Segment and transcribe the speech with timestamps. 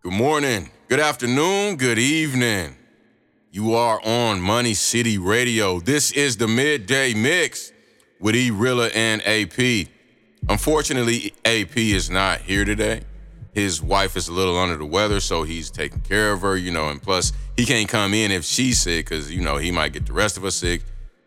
[0.00, 2.76] Good morning, good afternoon, good evening.
[3.50, 5.80] You are on Money City Radio.
[5.80, 7.72] This is the midday mix
[8.20, 9.88] with E Rilla and AP.
[10.48, 13.00] Unfortunately, AP is not here today.
[13.52, 16.70] His wife is a little under the weather, so he's taking care of her, you
[16.70, 19.92] know, and plus he can't come in if she's sick because, you know, he might
[19.92, 20.84] get the rest of us sick.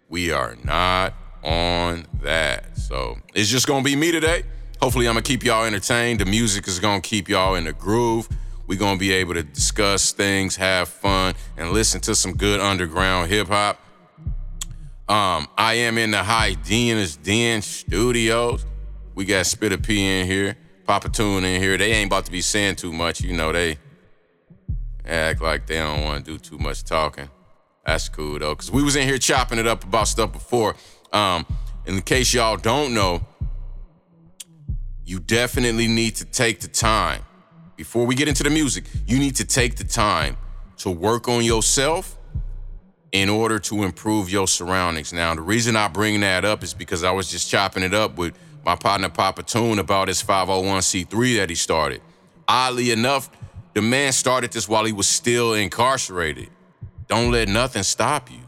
[0.07, 1.13] We are not
[1.43, 2.77] on that.
[2.77, 4.43] So it's just gonna be me today.
[4.81, 6.21] Hopefully, I'm gonna keep y'all entertained.
[6.21, 8.29] The music is gonna keep y'all in the groove.
[8.71, 13.29] We're gonna be able to discuss things, have fun, and listen to some good underground
[13.29, 13.77] hip hop.
[15.09, 18.65] Um, I am in the Hyenas Den studios.
[19.13, 21.77] We got Spitter P in here, Papa Tune in here.
[21.77, 23.51] They ain't about to be saying too much, you know.
[23.51, 23.77] They
[25.05, 27.29] act like they don't want to do too much talking.
[27.85, 30.77] That's cool though, cause we was in here chopping it up about stuff before.
[31.11, 31.45] Um,
[31.85, 33.19] in case y'all don't know,
[35.03, 37.23] you definitely need to take the time
[37.75, 40.37] before we get into the music, you need to take the time
[40.77, 42.17] to work on yourself
[43.11, 45.11] in order to improve your surroundings.
[45.11, 48.17] Now, the reason I bring that up is because I was just chopping it up
[48.17, 52.01] with my partner Papa Tune about his 501c3 that he started.
[52.47, 53.29] Oddly enough,
[53.73, 56.49] the man started this while he was still incarcerated.
[57.07, 58.39] Don't let nothing stop you.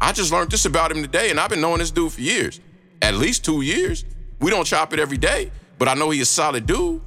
[0.00, 2.60] I just learned this about him today, and I've been knowing this dude for years.
[3.00, 4.04] At least two years.
[4.40, 7.00] We don't chop it every day, but I know he's a solid dude.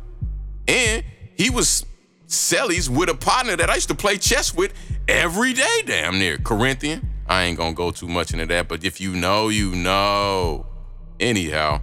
[0.68, 1.04] And
[1.38, 1.86] he was
[2.28, 4.74] cellies with a partner that I used to play chess with
[5.08, 6.38] every day, damn near.
[6.38, 7.10] Corinthian.
[7.28, 10.68] I ain't gonna go too much into that, but if you know, you know.
[11.20, 11.82] Anyhow,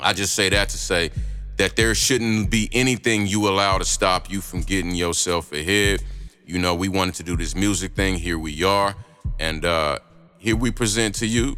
[0.00, 1.10] I just say that to say
[1.58, 6.02] that there shouldn't be anything you allow to stop you from getting yourself ahead.
[6.46, 8.16] You know, we wanted to do this music thing.
[8.16, 8.94] Here we are.
[9.38, 9.98] And uh,
[10.38, 11.56] here we present to you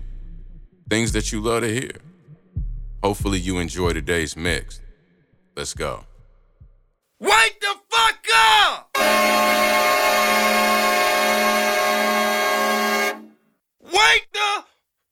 [0.89, 1.93] things that you love to hear.
[3.03, 4.81] Hopefully, you enjoy today's mix.
[5.57, 6.05] Let's go.
[7.23, 8.97] Wake the fuck up!
[13.83, 14.65] Wake the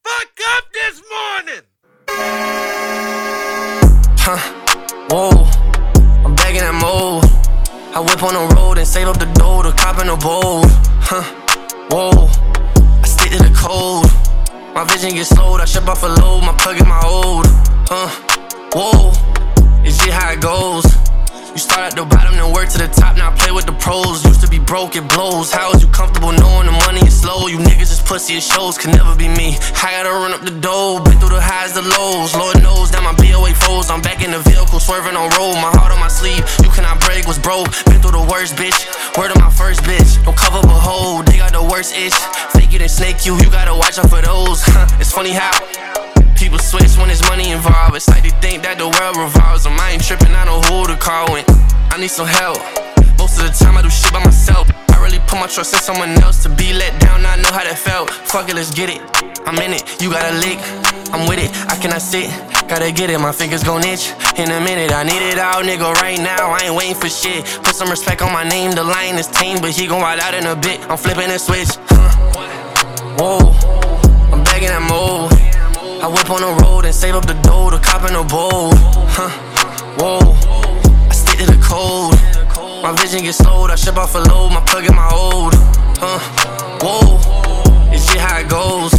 [0.03, 1.65] fuck up this morning!
[4.17, 4.39] Huh,
[5.11, 5.29] whoa,
[6.25, 7.25] I'm in that mode.
[7.95, 10.63] I whip on the road and save up the dough to cop in the bowl.
[11.03, 11.25] Huh,
[11.91, 12.31] whoa,
[13.03, 14.11] I stick to the code.
[14.75, 17.45] My vision gets slowed, I ship off a load, my plug is my old.
[17.87, 18.09] Huh,
[18.73, 19.13] whoa,
[19.85, 21.08] it's just how it goes.
[21.59, 23.19] You start at the bottom, then work to the top.
[23.19, 24.23] Now play with the pros.
[24.23, 25.51] Used to be broke, it blows.
[25.51, 27.51] How is you comfortable knowing the money is slow?
[27.51, 28.79] You niggas is pussy, it shows.
[28.79, 29.59] Can never be me.
[29.83, 32.31] I gotta run up the dough, been through the highs, the lows.
[32.39, 33.91] Lord knows that my BOA foes.
[33.91, 35.59] I'm back in the vehicle, swerving on road.
[35.59, 36.47] My heart on my sleeve.
[36.63, 37.75] You cannot break, was broke.
[37.91, 38.79] Been through the worst, bitch.
[39.19, 40.15] Word of my first bitch.
[40.23, 41.27] Don't cover but hold.
[41.27, 42.15] They got the worst itch.
[42.55, 43.35] Fake it and snake you.
[43.35, 44.63] You gotta watch out for those.
[45.03, 45.51] it's funny how.
[46.39, 47.97] People switch when there's money involved.
[47.97, 49.67] It's like they think that the world revolves.
[49.67, 51.43] Um, I ain't tripping, I know who to call when
[51.91, 52.63] I need some help.
[53.19, 54.71] Most of the time I do shit by myself.
[54.95, 57.27] I really put my trust in someone else to be let down.
[57.27, 58.15] I know how that felt.
[58.31, 59.03] Fuck it, let's get it.
[59.51, 60.63] I'm in it, you got a lick.
[61.11, 62.31] I'm with it, I cannot sit.
[62.71, 64.15] Gotta get it, my fingers gon' itch.
[64.39, 66.55] In a minute, I need it out, nigga, right now.
[66.55, 67.51] I ain't waiting for shit.
[67.67, 70.39] Put some respect on my name, the lion is tame, but he gon' ride out
[70.39, 70.79] in a bit.
[70.87, 71.75] I'm flipping a switch.
[71.91, 72.15] Huh.
[73.19, 73.51] Whoa,
[74.31, 75.38] I'm back in that mode.
[76.01, 78.71] I whip on the road and save up the dough to cop in a bowl.
[79.11, 79.31] Huh,
[79.99, 80.21] whoa,
[81.11, 82.15] I stick to the code.
[82.83, 85.55] My vision gets slowed, I ship off a load, my plug in my old.
[85.99, 86.21] Huh,
[86.81, 87.19] whoa,
[87.93, 88.95] it's just how it goes.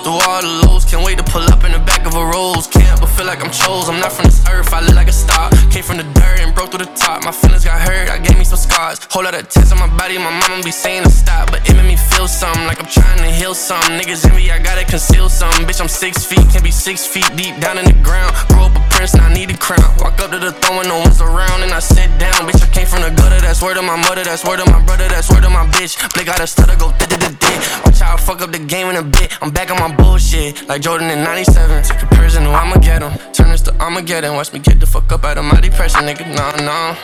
[0.00, 2.66] Through all the lows, can't wait to pull up in the back of a rose.
[2.66, 3.88] Can't but feel like I'm chose.
[3.88, 5.50] I'm not from this earth, I look like a star.
[5.68, 7.24] Came from the dirt and broke through the top.
[7.24, 8.98] My feelings got hurt, I gave me some scars.
[9.10, 11.52] Whole lot of tests on my body, my mama be saying to stop.
[11.52, 14.00] But it made me feel something, like I'm trying to heal something.
[14.00, 15.66] Niggas envy, I gotta conceal something.
[15.66, 18.32] Bitch, I'm six feet, can't be six feet deep down in the ground.
[18.48, 19.84] Grew up a prince, now I need a crown.
[20.00, 22.48] Walk up to the throne when no one's around, and I sit down.
[22.48, 24.80] Bitch, I came from the gutter, that's word of my mother, that's word of my
[24.80, 26.00] brother, that's word of my bitch.
[26.14, 27.50] Blake got a stutter, go da da da.
[27.84, 29.36] Watch how I fuck up the game in a bit.
[29.42, 31.82] I'm back on my bullshit, like Jordan in 97.
[31.82, 33.12] Take a who I'ma get him.
[33.32, 34.34] Turn this to Armageddon.
[34.34, 36.26] Watch me get the fuck up out of my depression, nigga.
[36.34, 36.94] Nah, nah.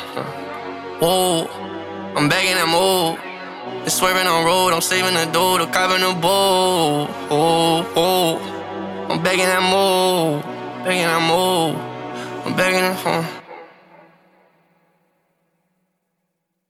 [1.01, 1.47] Whoa,
[2.17, 3.19] I'm in that mode.
[3.85, 7.07] It's swerving on road, I'm saving the dough, the cop in the bowl.
[7.31, 10.43] Oh, oh, I'm begging in that mode,
[10.85, 11.77] back in that mode.
[12.45, 13.43] I'm begging in that phone.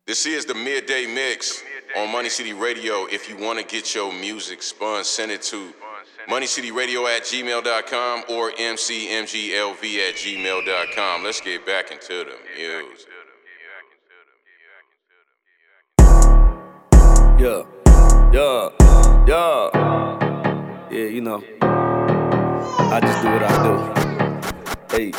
[0.07, 1.63] This is the midday mix
[1.97, 3.07] on Money City Radio.
[3.07, 5.73] If you want to get your music spun, send it to
[6.29, 11.25] moneycityradio at gmail.com or mcmglv at gmail.com.
[11.25, 13.09] Let's get back into the music.
[17.39, 17.63] Yeah,
[18.33, 18.71] yeah,
[19.27, 19.71] yeah.
[20.91, 21.43] Yeah, you know.
[21.61, 24.97] I just do what I do.
[24.97, 25.13] Hey,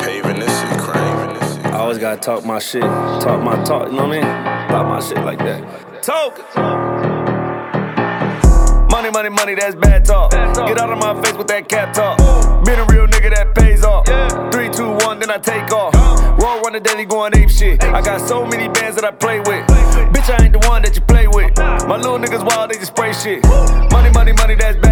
[0.00, 1.66] Paving this shit, craving this shit.
[1.66, 4.68] I always gotta talk my shit, talk my talk, you know what I mean?
[4.68, 6.02] Talk my shit like that.
[6.02, 6.95] Talk.
[9.16, 10.30] Money, money, that's bad talk.
[10.30, 12.18] Get out of my face with that cap talk.
[12.66, 14.04] Been a real nigga that pays off.
[14.52, 15.94] Three, two, one, then I take off.
[16.38, 17.82] Roll run the daily going ape shit.
[17.82, 19.64] I got so many bands that I play with.
[20.12, 21.56] Bitch, I ain't the one that you play with.
[21.56, 23.42] My little niggas wild, they just spray shit.
[23.90, 24.85] Money, money, money, that's bad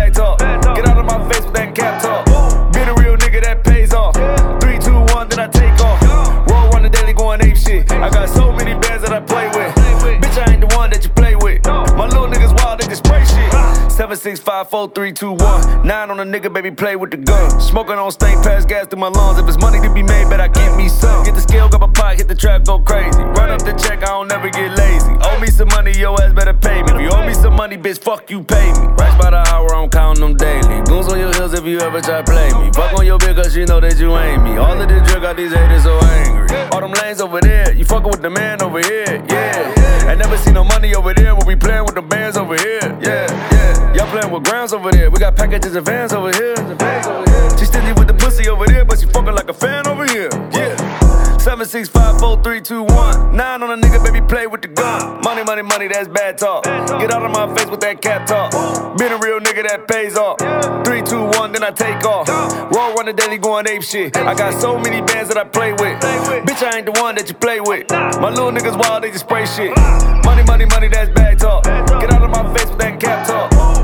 [14.25, 15.87] six, five, four, three, two, one.
[15.87, 17.61] Nine on a nigga, baby, play with the gun.
[17.61, 19.39] Smoking on stank, pass gas through my lungs.
[19.39, 21.27] If it's money to be made, bet I get me some.
[21.27, 23.21] Get the scale, grab a pot, hit the trap, go crazy.
[23.21, 25.13] Run up the check, I don't never get lazy.
[25.21, 26.93] Owe me some money, your ass better pay me.
[26.93, 28.87] If you owe me some money, bitch, fuck you, pay me.
[28.97, 30.81] Racks by the hour, I'm counting them daily.
[30.89, 32.73] Goons on your heels if you ever try play me.
[32.73, 34.57] Fuck on your bitch, cause she know that you ain't me.
[34.57, 36.49] All of this drug got these haters so angry.
[36.73, 40.09] All them lanes over there, you fucking with the man over here, yeah.
[40.09, 42.81] I never see no money over there when we playing with the bands over here,
[43.03, 43.64] yeah, yeah.
[43.95, 45.11] Y'all playing with grounds over there.
[45.11, 46.57] We got packages and vans over here.
[47.59, 50.29] She stingy with the pussy over there, but she fucking like a fan over here.
[50.53, 50.75] Yeah.
[51.39, 53.37] Seven, six, five, four, three, two, one.
[53.37, 55.21] Nine on a nigga, baby, play with the gun.
[55.23, 56.65] Money, money, money, that's bad talk.
[56.65, 58.97] Get out of my face with that cap talk.
[58.97, 60.39] Been a real nigga that pays off.
[60.87, 62.29] Three, two, one, then I take off.
[62.75, 64.17] Roll run the daily going ape shit.
[64.17, 66.01] I got so many bands that I play with.
[66.49, 67.91] Bitch, I ain't the one that you play with.
[67.91, 69.77] My little niggas wild, they just spray shit.
[70.25, 71.65] Money, money, money, that's bad talk.
[71.65, 73.84] Get out of my face with that cap talk.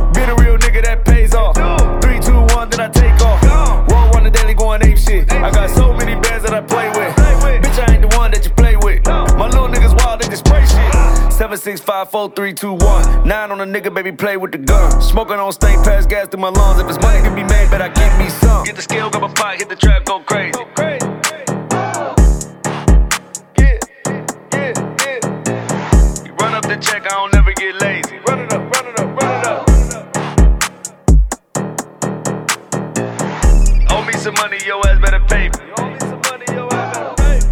[1.41, 1.57] Off.
[2.03, 3.43] Three, two, one, then I take off.
[3.91, 5.33] Roll run the daily going ape shit.
[5.33, 7.15] I got so many bands that I play with.
[7.63, 9.05] Bitch, I ain't the one that you play with.
[9.07, 11.33] My little niggas wild, they just spray shit.
[11.33, 13.27] Seven, six, five, four, three, two, one.
[13.27, 15.01] Nine on a nigga, baby, play with the gun.
[15.01, 16.81] Smoking on stank, pass gas through my lungs.
[16.81, 18.65] If it's money to be made, bet I give me some.
[18.65, 20.53] Get the scale, grab a pot, hit the trap, go crazy.
[26.41, 27.50] Run up the check, I don't never
[34.21, 35.55] some money, your ass better pay me.
[35.79, 37.49] Owe me some money, your ass better pay me.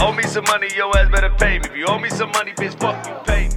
[0.00, 1.64] Owe me some money, your ass better pay me.
[1.68, 3.54] If you owe me some money, bitch, fuck you, pay me.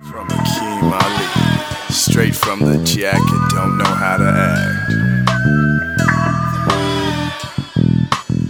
[0.00, 1.26] From Akeem Ali,
[1.92, 4.92] straight from the jacket, don't know how to act.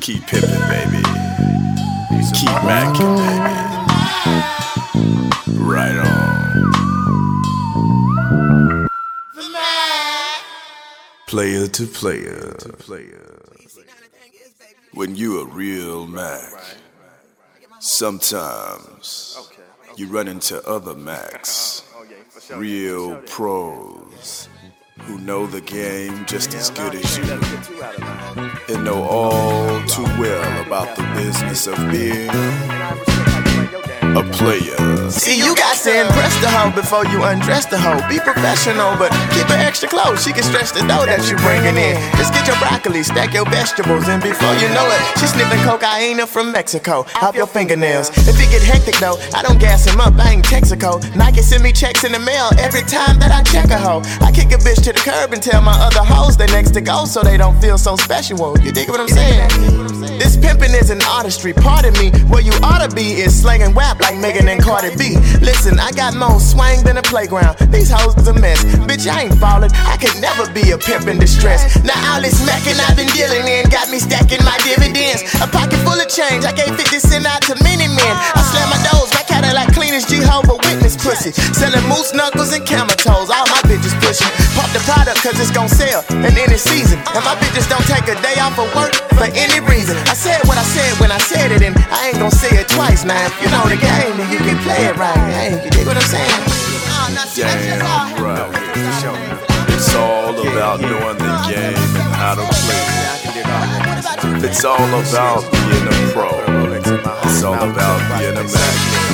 [0.01, 1.16] Keep pimpin', baby.
[2.37, 3.55] Keep mackin', baby.
[5.59, 6.37] Right on.
[11.27, 12.53] Player to player.
[14.93, 16.53] When you a real Mac,
[17.79, 19.39] sometimes
[19.97, 21.85] you run into other Macs,
[22.51, 24.51] real pros
[25.03, 27.25] who know the game just as good as you.
[28.75, 33.36] And know all too well about the business of being
[34.17, 34.77] a player.
[35.11, 38.01] See, you got to impress the hoe before you undress the hoe.
[38.09, 40.25] Be professional, but keep her extra close.
[40.25, 42.01] She can stretch the dough that you bringing in.
[42.17, 46.25] Just get your broccoli, stack your vegetables, and before you know it, she's sniffing cocaine
[46.27, 47.05] from Mexico.
[47.21, 48.09] Off your fingernails.
[48.27, 50.17] If it get hectic though, I don't gas him up.
[50.17, 50.97] I ain't Texaco.
[51.15, 54.01] Nike send me checks in the mail every time that I check a hoe.
[54.25, 56.81] I kick a bitch to the curb and tell my other hoes they next to
[56.81, 58.57] go so they don't feel so special.
[58.65, 59.49] You dig what I'm saying?
[60.19, 61.53] This pimping is an artistry.
[61.53, 65.19] Pardon me, where you ought to be is slanging rap like Megan and Cardi B.
[65.43, 67.59] Listen, I got more swang than a playground.
[67.75, 68.63] These hoes is a mess.
[68.87, 69.71] Bitch, I ain't falling.
[69.83, 71.75] I could never be a pimp in distress.
[71.83, 75.27] Now all this smacking I've been dealing in got me stacking my dividends.
[75.43, 76.47] A pocket full of change.
[76.47, 78.15] I gave 50 cent out to many men.
[78.39, 81.31] I slam my doors back at like clean as Jehovah Witness pussy.
[81.55, 83.31] Selling moose knuckles and camel toes.
[83.31, 84.29] All my bitches pushing.
[84.59, 86.99] Pop the product cause it's gon' sell in any season.
[87.15, 89.97] And my bitches don't take a day off of work for any reason.
[90.11, 92.69] I said what I said when I said it, and I ain't gon' say it
[92.69, 93.19] twice now.
[93.27, 95.23] If you know the game, then you can play it right.
[95.33, 96.43] Hey, you dig what I'm saying?
[99.77, 103.07] It's all about knowing the game and how to play it.
[104.45, 106.31] It's all about being a pro.
[107.25, 109.06] It's all about being a Mac.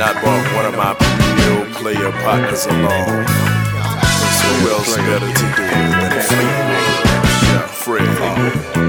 [0.00, 0.96] And I brought one of my
[1.36, 3.26] real player partners along.
[3.26, 6.22] So who else better to do it than
[7.68, 7.68] Fleetwood?
[7.68, 8.79] Fred.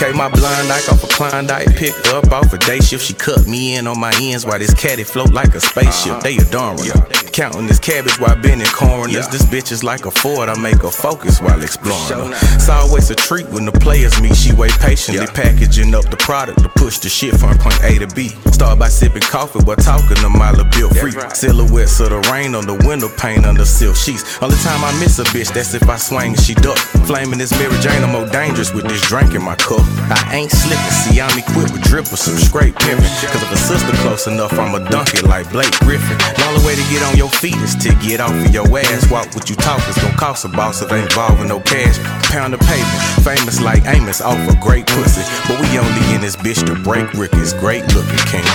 [0.00, 3.04] Okay, my blind eye off a Klondike, picked up off a day shift.
[3.04, 6.20] She cut me in on my ends while this caddy float like a spaceship.
[6.20, 7.30] They adore her.
[7.32, 9.12] Counting this cabbage while bending corners.
[9.12, 9.26] Yeah.
[9.26, 12.30] This bitch is like a Ford, I make her focus while exploring.
[12.30, 12.38] her.
[12.54, 14.36] It's always a treat when the players meet.
[14.36, 18.06] She wait patiently, packaging up the product to push the shit from point A to
[18.14, 18.28] B.
[18.54, 21.10] Start by sipping coffee while talking to Mila Bill free.
[21.34, 24.40] Silhouettes of the rain on the window pane under silk sheets.
[24.40, 26.78] Only time I miss a bitch, that's if I swing and she duck.
[27.06, 29.87] Flaming this Mary Jane, I'm more dangerous with this drink in my cup.
[30.08, 33.12] I ain't slipping, see, I'm equipped with drip with some scrape pimping.
[33.28, 36.16] Cause if a sister close enough, I'ma dunk it like Blake Griffin.
[36.16, 39.10] The only way to get on your feet is to get off of your ass.
[39.10, 41.98] Walk what you talk is gonna cost a boss if ain't involving no cash.
[42.32, 45.22] Pound of pavement, famous like Amos off a great pussy.
[45.48, 48.48] But we only in this bitch to break Ricky's great looking king.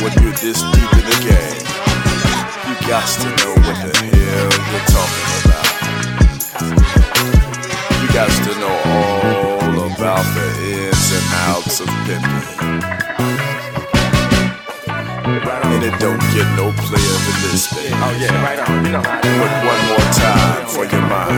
[0.00, 1.60] When you're this deep in the game,
[2.68, 5.66] you got to know what the hell you're talking about.
[8.02, 9.17] You got to know all
[11.80, 12.97] of Denver
[15.38, 15.72] of pimping.
[15.72, 17.94] And it don't get no player than this, baby.
[17.94, 18.84] Oh, yeah, right on.
[18.84, 21.28] You know how But one more time for your mind.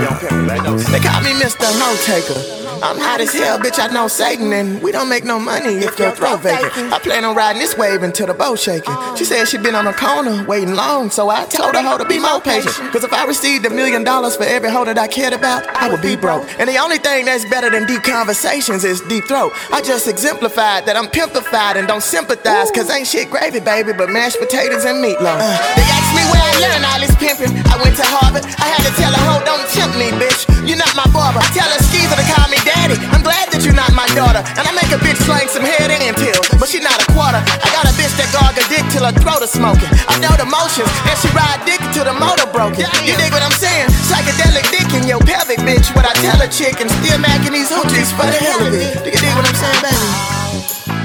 [0.91, 1.69] They call me Mr.
[1.79, 2.61] No Taker.
[2.83, 3.79] I'm hot as hell, bitch.
[3.79, 6.93] I know Satan, and we don't make no money if your throat vacant.
[6.93, 8.95] I plan on riding this wave until the boat shaking.
[9.17, 12.07] She said she been on the corner waiting long, so I told her hoe to
[12.07, 12.75] be more patient.
[12.91, 15.91] Cause if I received a million dollars for every hoe that I cared about, I
[15.91, 16.49] would be broke.
[16.59, 19.53] And the only thing that's better than deep conversations is deep throat.
[19.71, 24.11] I just exemplified that I'm pimpified and don't sympathize, cause ain't shit gravy, baby, but
[24.11, 25.39] mashed potatoes and meatloaf.
[25.41, 27.51] Uh, they asked me where I learned all this pimping.
[27.71, 28.45] I went to Harvard.
[28.47, 30.47] I had to tell a hoe, don't tempt me, bitch.
[30.69, 31.41] You're not my barber.
[31.57, 32.95] Tell a skeezer to call me daddy.
[33.11, 34.45] I'm glad that you're not my daughter.
[34.59, 37.41] And I make a bitch slang some head and tail, but she not a quarter.
[37.41, 39.91] I got a bitch that gargle dick till her throat is smoking.
[40.07, 42.85] I know the motions, and she ride dick till the motor broken.
[43.03, 43.89] You dig what I'm saying?
[44.07, 45.91] Psychedelic dick in your pelvic, bitch.
[45.97, 49.03] What I tell a chick and still macking these hoochies for the hell of it.
[49.03, 50.09] Do you dig what I'm saying, baby?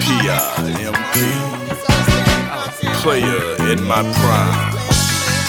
[0.04, 0.75] P.I.M.P.
[3.06, 4.74] Player in my prime.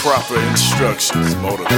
[0.03, 1.71] Proper instructions motivate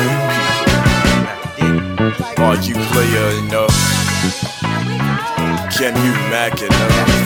[1.55, 2.43] people.
[2.43, 3.77] Are you player enough?
[5.77, 7.24] Can you mac enough?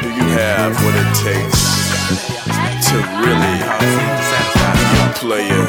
[0.00, 1.60] Do you have what it takes
[2.88, 3.92] to really be
[4.96, 5.66] a player?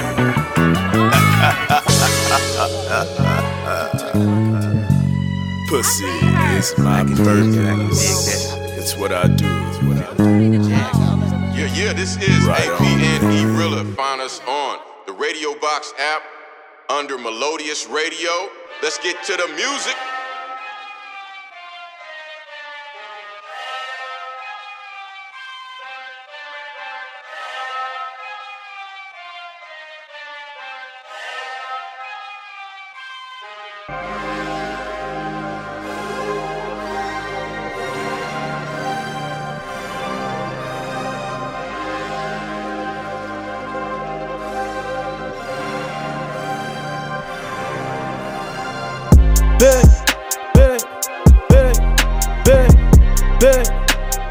[5.68, 6.06] Pussy
[6.56, 8.56] is my purpose.
[8.78, 10.81] It's what I do.
[11.74, 13.86] Yeah, yeah, this is right AP and E-Rilla.
[13.96, 16.22] Find us on the Radio Box app
[16.90, 18.50] under Melodious Radio.
[18.84, 19.96] Let's get to the music.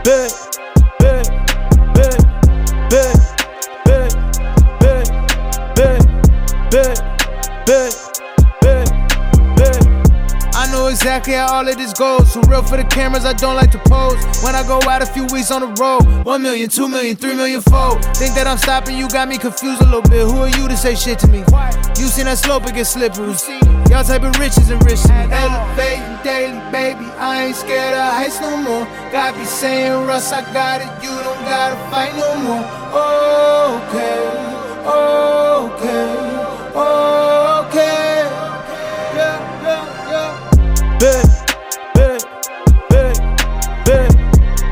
[0.05, 0.40] Bitch.
[11.21, 12.33] Exactly how all of this goes.
[12.33, 14.17] So real for the cameras, I don't like to pose.
[14.43, 17.35] When I go out a few weeks on the road, one million, two million, three
[17.35, 18.05] million fold.
[18.17, 20.23] Think that I'm stopping, you got me confused a little bit.
[20.27, 21.45] Who are you to say shit to me?
[21.99, 23.35] You seen that slope, it get slippery.
[23.91, 25.01] Y'all type of riches and rich.
[25.11, 27.05] Elevating daily, baby.
[27.19, 28.87] I ain't scared of heights no more.
[29.13, 30.89] God be saying, Russ, I got it.
[31.05, 32.65] You don't gotta fight no more.
[33.85, 34.21] Okay,
[34.89, 36.11] okay,
[36.77, 37.00] okay.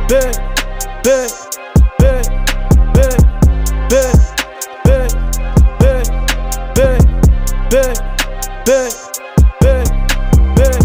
[0.08, 0.34] Big,
[1.04, 1.30] big,
[1.98, 2.24] big,
[2.94, 3.14] big,
[3.88, 4.16] big,
[4.84, 5.08] big,
[5.78, 6.08] big,
[6.74, 6.96] big,
[7.68, 7.94] big,
[8.64, 8.92] big,
[9.60, 10.84] big.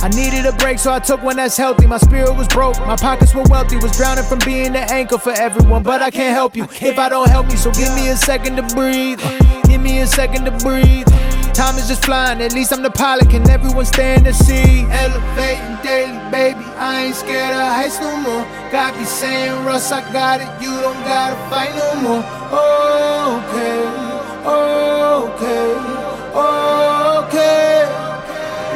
[0.00, 1.86] I needed a break, so I took one that's healthy.
[1.86, 3.76] My spirit was broke, my pockets were wealthy.
[3.76, 7.08] Was drowning from being the anchor for everyone, but I can't help you if I
[7.08, 7.56] don't help me.
[7.56, 9.20] So give me a second to breathe.
[9.64, 11.06] Give me a second to breathe.
[11.58, 13.30] Time is just flying, at least I'm the pilot.
[13.30, 14.82] Can everyone stand to see?
[14.92, 16.60] Elevating daily, baby.
[16.76, 18.46] I ain't scared of heights no more.
[18.70, 20.46] God be saying, Russ, I got it.
[20.62, 22.22] You don't gotta fight no more.
[23.42, 23.82] Okay,
[25.26, 25.74] okay,
[27.26, 27.82] okay.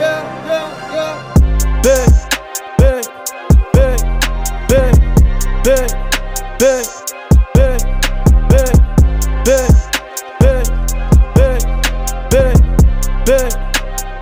[0.03, 1.83] Yeah, yeah, yeah.
[1.87, 2.11] Big,
[2.79, 3.05] big,
[3.73, 3.99] big,
[5.63, 5.89] big,
[6.59, 7.02] big, big.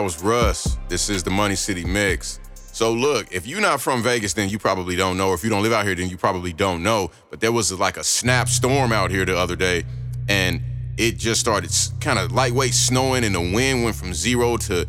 [0.02, 0.76] was Russ.
[0.88, 2.38] This is the Money City Mix.
[2.54, 5.32] So look, if you're not from Vegas, then you probably don't know.
[5.32, 7.10] If you don't live out here, then you probably don't know.
[7.30, 9.84] But there was like a snap storm out here the other day,
[10.28, 10.60] and
[10.98, 11.70] it just started
[12.02, 14.86] kind of lightweight snowing, and the wind went from zero to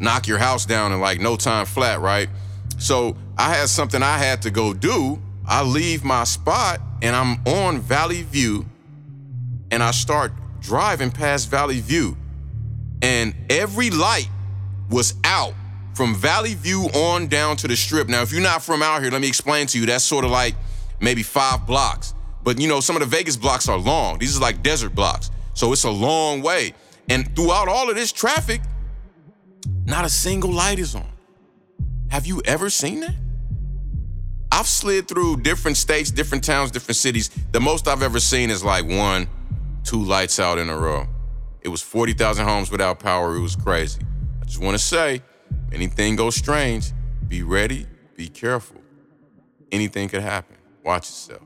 [0.00, 2.28] knock your house down in like no time flat, right?
[2.78, 5.20] So I had something I had to go do.
[5.46, 8.64] I leave my spot and I'm on Valley View,
[9.70, 12.16] and I start driving past Valley View,
[13.02, 14.30] and every light
[14.88, 15.52] was out
[15.92, 18.08] from Valley View on down to the strip.
[18.08, 19.84] Now, if you're not from out here, let me explain to you.
[19.84, 20.54] That's sort of like
[20.98, 22.14] maybe five blocks.
[22.42, 24.18] But you know, some of the Vegas blocks are long.
[24.18, 25.30] These are like desert blocks.
[25.52, 26.72] So it's a long way.
[27.10, 28.62] And throughout all of this traffic,
[29.84, 31.13] not a single light is on.
[32.14, 33.16] Have you ever seen that?
[34.52, 37.28] I've slid through different states, different towns, different cities.
[37.50, 39.26] The most I've ever seen is like one,
[39.82, 41.08] two lights out in a row.
[41.62, 43.34] It was 40,000 homes without power.
[43.34, 44.00] It was crazy.
[44.40, 45.22] I just want to say,
[45.72, 46.92] anything goes strange,
[47.26, 48.80] be ready, be careful.
[49.72, 50.56] Anything could happen.
[50.84, 51.42] Watch yourself.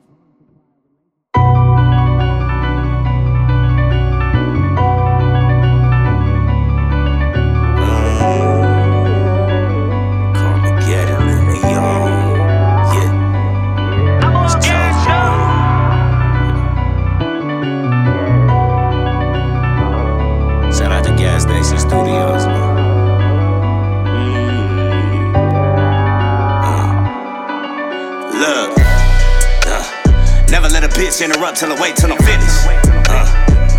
[31.09, 32.69] Bitch interrupt till I wait till I'm finished.
[33.09, 33.25] Uh,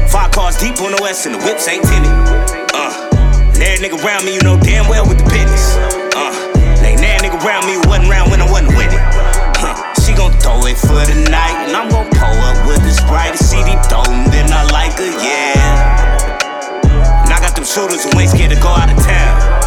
[0.08, 2.10] five cars deep on the west and the whips ain't tinted.
[2.74, 2.90] Uh,
[3.54, 5.78] and every nigga around me, you know damn well with the business.
[6.18, 6.34] Uh,
[6.82, 9.02] ain't that nigga around me wasn't around when I wasn't with it.
[9.62, 12.98] Uh, she gon' throw it for the night, and I'm gon' pull up with this.
[13.46, 15.54] See deep dome, then I like her, yeah.
[17.22, 19.59] And I got them shooters who ain't scared to go out of town.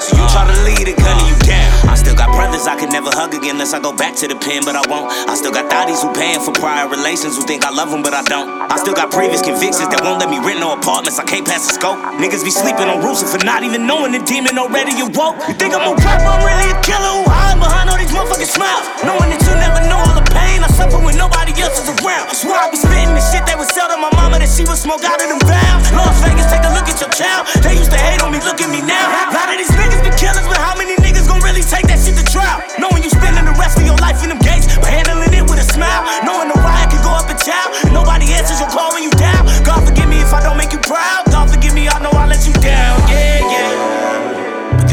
[0.00, 1.88] So you try to lead a gun and you down.
[1.88, 4.36] I still got brothers I could never hug again unless I go back to the
[4.36, 5.08] pen, but I won't.
[5.28, 8.12] I still got thotties who paying for prior relations who think I love them, but
[8.12, 8.48] I don't.
[8.70, 11.18] I still got previous convictions that won't let me rent no apartments.
[11.18, 11.96] I can't pass the scope.
[12.20, 15.40] Niggas be sleeping on roofs for not even knowing the demon already awoke.
[15.48, 16.28] You think I'm a rapper?
[16.28, 18.84] I'm really a killer who hide behind all these motherfucking smiles.
[19.00, 22.30] Knowing that you never know all the pain I suffer when nobody else is around.
[22.30, 24.64] I swear I be spitting the shit they would sell to my mama that she
[24.64, 25.84] would smoke out of them vows.
[25.92, 27.48] Las Vegas, take a look at your child.
[27.60, 29.06] They used to hate on me, look at me now.
[29.28, 32.00] A lot of these niggas be killers, but how many niggas gon' really take that
[32.00, 32.62] shit to trial?
[32.78, 35.60] Knowing you spending the rest of your life in them gates, but handling it with
[35.60, 36.06] a smile.
[36.24, 39.44] Knowing the riot can go up and down, nobody answers your call when you down.
[39.66, 41.28] God forgive me if I don't make you proud.
[41.28, 42.96] God forgive me, I know I let you down.
[43.12, 43.35] Yeah,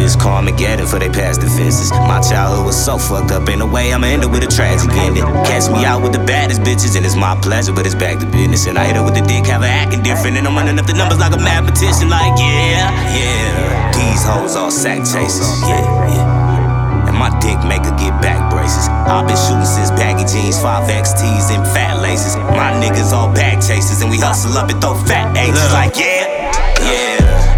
[0.04, 1.90] this Carmageddon for they past defenses.
[2.12, 4.92] My childhood was so fucked up in a way, I'ma end it with a tragic
[5.00, 5.24] ending.
[5.48, 8.28] Catch me out with the baddest bitches, and it's my pleasure, but it's back to
[8.28, 8.68] business.
[8.68, 10.86] And I hit her with the dick, have her acting different, and I'm running up
[10.86, 13.96] the numbers like a mathematician, like yeah, yeah.
[13.96, 15.80] These hoes all sack chasers, yeah,
[16.12, 17.08] yeah.
[17.08, 18.92] And my dick make her get back braces.
[19.08, 22.36] I've been shooting since baggy jeans, 5XTs, and fat laces.
[22.36, 25.72] My niggas all bag chasers, and we hustle up and throw fat ages.
[25.72, 26.13] Like, yeah.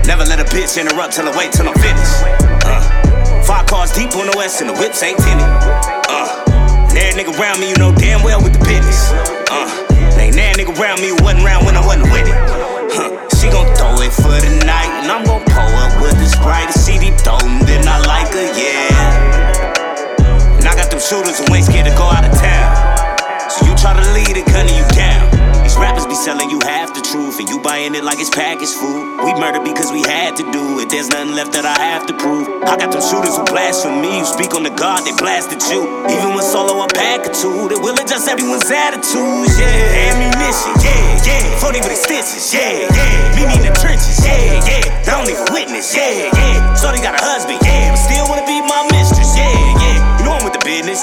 [0.05, 2.21] Never let a bitch interrupt till I wait till I'm finished.
[2.65, 2.81] Uh,
[3.43, 5.49] five cars deep on the west, and the whips ain't tinted.
[6.07, 6.45] Uh,
[6.93, 9.11] and nigga around me, you know damn well with the business.
[9.49, 9.65] Uh,
[10.21, 12.37] ain't that nigga around me wasn't around when I wasn't with it.
[12.93, 13.09] Huh.
[13.33, 16.35] She gon' throw it for the night, and I'm gon' pull up with this.
[16.85, 18.93] See deep dome, then I like her, yeah.
[20.57, 23.49] And I got them shooters who ain't scared to go out of town.
[23.49, 25.34] So you try to lead it, gun you down.
[25.75, 28.79] These rappers be selling you half the truth, and you buying it like it's packaged
[28.79, 29.27] food.
[29.27, 30.87] We murder because we had to do it.
[30.87, 32.47] There's nothing left that I have to prove.
[32.63, 35.83] I got them shooters who blaspheme me, who speak on the God they blasted you.
[36.07, 39.51] Even when solo a pack or two, they will adjust everyone's attitudes.
[39.59, 41.59] Yeah, ammunition, yeah, yeah.
[41.59, 43.35] 40 with extensions, yeah, yeah.
[43.35, 44.79] Me in the trenches, yeah, yeah.
[45.03, 46.71] They don't even witness, yeah, yeah.
[46.79, 48.79] Shorty got a husband, yeah, but still wanna be my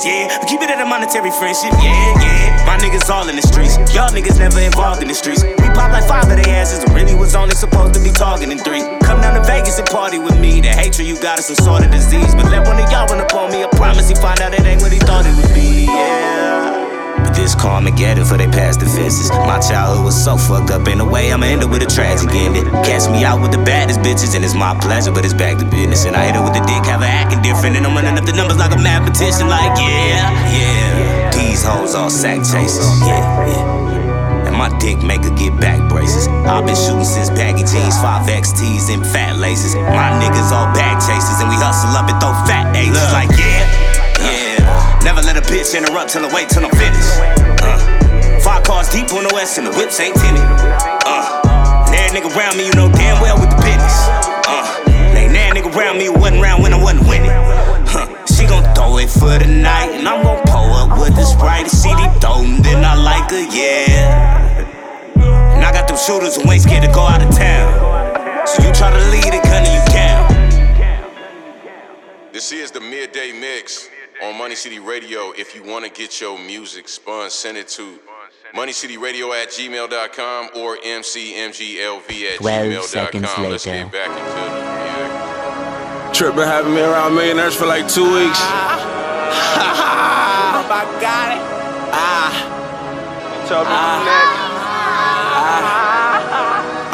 [0.00, 0.32] yeah.
[0.40, 1.92] But keep it at a monetary friendship, yeah,
[2.24, 2.64] yeah.
[2.64, 5.44] My niggas all in the streets, y'all niggas never involved in the streets.
[5.44, 8.58] We pop like five of their asses, really was only supposed to be talking in
[8.58, 8.80] three.
[9.04, 10.60] Come down to Vegas and party with me.
[10.60, 12.34] The hatred you got is some sort of disease.
[12.34, 14.64] But let one of y'all run up on me, I promise he find out it
[14.64, 16.81] ain't what he thought it would be, yeah.
[17.18, 19.30] But this Carmageddon for they past defenses.
[19.30, 22.30] My childhood was so fucked up in a way, I'ma end it with a tragic
[22.32, 22.64] ending.
[22.86, 25.64] Catch me out with the baddest bitches, and it's my pleasure, but it's back to
[25.64, 26.04] business.
[26.04, 28.24] And I hit her with the dick, have her acting different, and I'm running up
[28.24, 31.30] the numbers like a mathematician, like yeah, yeah.
[31.32, 34.48] These hoes all sack chasers, yeah, yeah.
[34.48, 36.28] And my dick make her get back braces.
[36.48, 39.74] I've been shooting since baggy jeans, 5XTs, and fat laces.
[39.74, 43.81] My niggas all bag chasers, and we hustle up and throw fat ages, like yeah.
[45.04, 47.18] Never let a bitch interrupt till I wait till I'm finished.
[47.58, 50.46] Uh, five cars deep on the west and the whips ain't tinted.
[51.02, 51.42] Uh,
[51.90, 53.98] and nigga around me, you know damn well with the business.
[54.46, 54.62] Uh,
[55.18, 57.34] and nigga around me wasn't around when I wasn't winning.
[57.90, 61.34] Huh, she gon' throw it for the night, and I'm gon' pull up with this
[61.42, 64.62] right CD dome, then I like her, yeah.
[65.18, 68.46] And I got them shooters who ain't scared to go out of town.
[68.46, 70.30] So you try to lead it, gunning you down.
[72.32, 73.88] This is the midday mix
[74.22, 75.32] on Money City Radio.
[75.32, 77.98] If you want to get your music spun, send it to
[78.54, 83.50] moneycityradio at gmail.com or mcmglv at 12 seconds gmail.com.
[83.50, 83.84] Let's later.
[83.84, 86.14] get back into the music.
[86.14, 88.38] Trip been having me around millionaires for like two weeks.
[90.74, 91.42] I got it.
[93.48, 93.72] Tell me I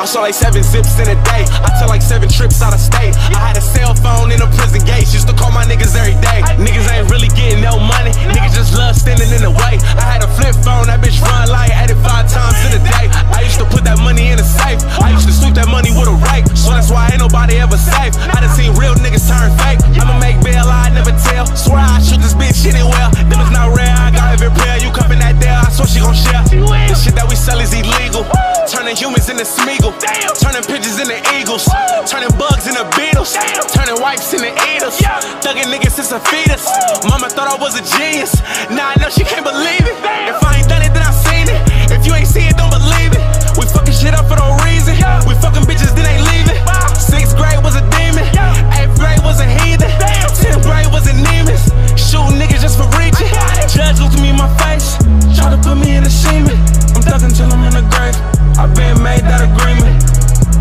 [0.09, 1.45] saw like seven zips in a day.
[1.61, 3.13] I took like seven trips out of state.
[3.37, 5.05] I had a cell phone in a prison gate.
[5.13, 6.41] Used to call my niggas every day.
[6.57, 8.17] Niggas ain't really getting no money.
[8.33, 9.77] Niggas just love standing in the way.
[10.01, 12.83] I had a flip phone, that bitch run like at it five times in a
[12.89, 13.13] day.
[13.37, 14.81] I used to put that money in a safe.
[14.97, 16.49] I used to sweep that money with a rake.
[16.57, 18.17] So that's why ain't nobody ever safe.
[18.33, 19.85] I done seen real niggas turn fake.
[20.01, 21.45] I'ma make bail, I never tell.
[21.53, 23.13] Swear I shoot this bitch well.
[23.29, 24.81] Them is not rare, I got every prayer.
[24.81, 26.41] You cupping that there, I swear she gon' share.
[26.49, 28.25] The shit that we sell is illegal.
[28.69, 29.97] Turning humans into Smeagol.
[30.37, 31.65] Turning pigeons into eagles.
[32.05, 33.33] Turning bugs into beetles.
[33.73, 34.93] Turning wipes into eaters.
[35.41, 36.69] Thugging niggas since a fetus.
[37.09, 38.37] Mama thought I was a genius.
[38.69, 39.97] Now I know she can't believe it.
[40.29, 41.57] If I ain't done it, then I seen it.
[41.89, 43.25] If you ain't see it, don't believe it.
[43.57, 45.01] We fucking shit up for no reason.
[45.25, 46.61] We fucking bitches, then ain't leaving.
[47.01, 48.29] Sixth grade was a demon.
[48.77, 49.89] Eighth grade was a heathen.
[50.37, 51.73] Tenth grade was anemics.
[51.97, 53.33] Shooting niggas just for reaching.
[53.73, 55.01] Judge looked me in my face.
[55.33, 56.61] Try to put me in a semen.
[56.99, 58.19] I'm thugging till I'm in the grave.
[58.59, 60.03] I been made that agreement.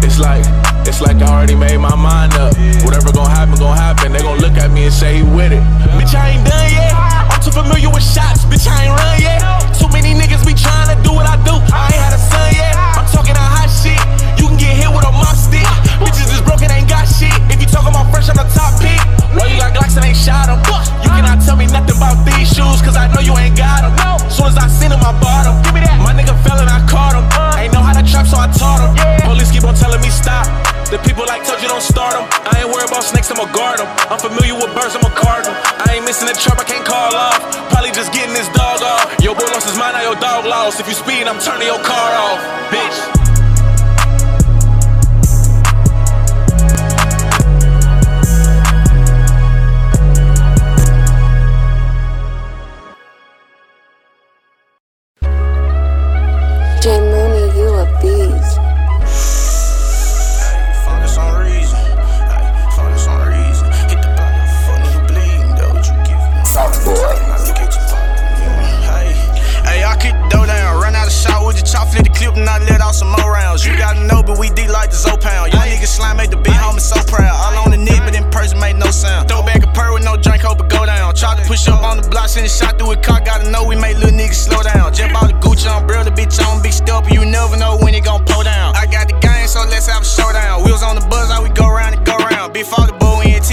[0.06, 0.46] It's like,
[0.86, 2.54] it's like I already made my mind up.
[2.86, 4.14] Whatever gon' happen, gon' happen.
[4.14, 5.66] They gon' look at me and say he with it.
[5.98, 6.94] Bitch, I ain't done yet.
[6.94, 8.46] I'm too familiar with shots.
[8.46, 9.42] Bitch, I ain't run yet.
[9.82, 11.58] Too many niggas be trying to do what I do.
[11.74, 12.78] I ain't had a son yet.
[12.78, 13.98] I'm talking that hot shit.
[14.38, 15.34] You can get hit with a mop
[16.58, 17.34] Bitches ain't got shit.
[17.54, 18.98] If you talking about fresh, I'm the top pick.
[19.38, 20.58] Why you got Glocks and ain't shot 'em?
[21.06, 23.94] You cannot tell me nothing about these shoes, cause I know you ain't got 'em.
[24.02, 24.18] No.
[24.30, 25.62] Soon as I seen 'em, I bought 'em.
[25.62, 25.98] Give me that.
[26.02, 27.26] My nigga fell and I caught him.
[27.38, 27.62] Uh.
[27.62, 28.92] Ain't know how to trap, so I taught him.
[29.22, 30.48] Police keep on telling me stop.
[30.90, 32.26] The people like told you don't start 'em.
[32.50, 33.88] I ain't worried about snakes, I'ma guard 'em.
[34.10, 35.54] I'm familiar with birds, I'm a cardinal.
[35.86, 37.38] I ain't missing the trap, I can't call off.
[37.70, 39.06] Probably just getting this dog off.
[39.20, 40.80] Your boy lost his mind, now your dog lost.
[40.80, 42.40] If you speed, I'm turning your car off.
[42.72, 43.27] Bitch.
[56.88, 57.27] J
[72.18, 73.64] clip, and I let out some more rounds.
[73.66, 75.54] You gotta know, but we D like the Zo pound.
[75.54, 77.38] Young nigga slime made the big homie so proud.
[77.38, 79.30] All on the neck, but in person made no sound.
[79.30, 81.14] Throw back a purr with no drink, hope it go down.
[81.14, 83.22] Try to push up on the block, send a shot through a car.
[83.22, 84.94] Gotta know we make little niggas slow down.
[84.94, 88.26] Jump out the Gucci umbrella, bitch on big step, you never know when it gon'
[88.26, 88.76] pull down.
[88.76, 90.64] I got the game, so let's have a showdown.
[90.66, 92.54] Wheels on the buzz, how we go round and go round.
[92.54, 93.44] Big father boy and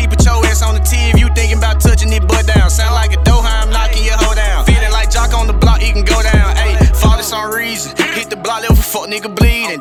[9.15, 9.29] nigga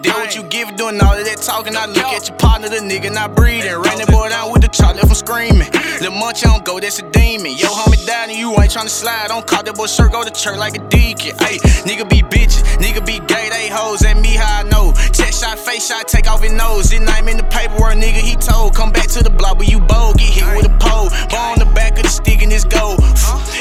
[0.01, 2.77] Then what you give doing all of that talking, I look at your partner, the
[2.77, 3.69] nigga not breathing.
[3.69, 5.69] Ran that boy down with the left him screaming.
[6.01, 7.53] Lil' munch on go, that's a demon.
[7.53, 9.27] Yo, homie down and you ain't tryna slide.
[9.27, 11.35] Don't call that boy shirt, go to church like a deacon.
[11.37, 14.93] Ayy, nigga be bitches, nigga be gay, they hoes at me how I know.
[15.13, 16.89] Chest shot, face shot, take off his nose.
[16.89, 18.75] His name in the paperwork, nigga, he told.
[18.75, 21.09] Come back to the block where you bold, get hit with a pole.
[21.29, 22.99] Ball on the back of the stick and this gold.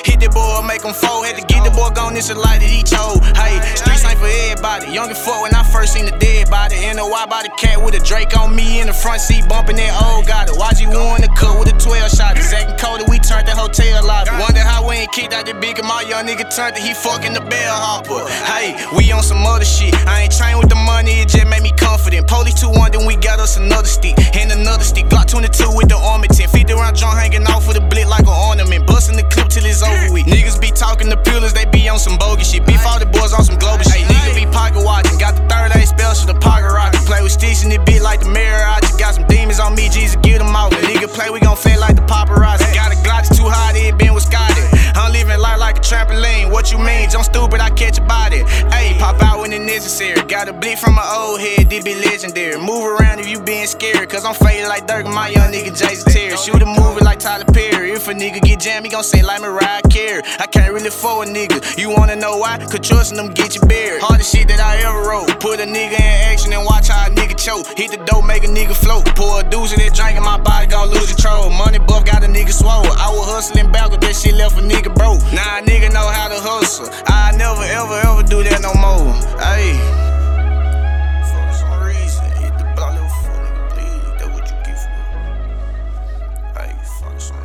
[0.04, 1.26] Hit the boy, make him fold.
[1.26, 3.22] Had to get the boy gone, this a light that he told.
[3.36, 4.92] Hey, streets ain't for everybody.
[4.92, 6.78] Young and fuck when I first seen the dead body.
[6.86, 9.76] In a wide body cat with a Drake on me in the front seat, bumping
[9.76, 10.54] that old got it.
[10.54, 12.38] YG one the cut with a 12 shot.
[12.38, 14.30] Zack and Cody, we turned the hotel lobby.
[14.38, 17.34] Wonder how we ain't kicked out the big my young nigga turned it, he fucking
[17.34, 18.22] the bellhopper.
[18.46, 19.94] Hey, we on some other shit.
[20.06, 22.28] I ain't trained with the money, it just made me confident.
[22.28, 24.14] Police 2 1, then we got us another stick.
[24.36, 25.06] And another stick.
[25.06, 26.48] Glock 22 with the 10.
[26.48, 28.86] Feet around John hanging off with a blit like an ornament.
[28.86, 30.26] Busting the clip till it's over with.
[30.26, 32.66] Niggas be talking to pillars, they be on some bogus shit.
[32.66, 34.06] Beef all the boys on some global shit.
[34.06, 35.18] Nigga be pocket watching.
[35.18, 35.82] Got the third A
[36.14, 37.00] special, the pocket rocket.
[37.06, 38.64] Play with sticks in it bit like the mirror.
[38.64, 40.70] I just got some demons on me, Jesus, get them out.
[40.70, 42.68] The nigga play, we gon' feel like the paparazzi.
[42.74, 44.81] Got a Glock too hot, it been with Scotty.
[44.94, 46.50] I'm living life like a trampoline.
[46.50, 47.08] What you mean?
[47.10, 48.44] Jump stupid, I catch a body.
[48.70, 50.20] Hey, pop out when it's necessary.
[50.26, 52.58] Got a bleed from my old head, did be legendary.
[52.58, 54.08] Move around if you being scared.
[54.08, 56.36] Cause I'm faded like Dirk my young nigga Jason Terry.
[56.36, 57.92] Shoot a movie like Tyler Perry.
[57.92, 60.22] If a nigga get jammed, he gon' say like Mariah Carey.
[60.38, 61.78] I can't really fool a nigga.
[61.78, 62.58] You wanna know why?
[62.58, 64.02] Cause trusting them get you buried.
[64.02, 65.40] Hardest shit that I ever wrote.
[65.40, 67.66] Put a nigga in action and watch how a nigga choke.
[67.78, 69.04] Hit the dope, make a nigga float.
[69.14, 71.50] Pour a deuce in that drink and my body gon' lose control.
[71.50, 72.86] Money buff got a nigga swole.
[72.98, 75.22] I was hustling back with that shit left a nigga broke.
[75.32, 76.88] Now a nigga know how to hustle.
[77.06, 79.14] I never ever ever do that no more.
[79.38, 80.02] Nigga,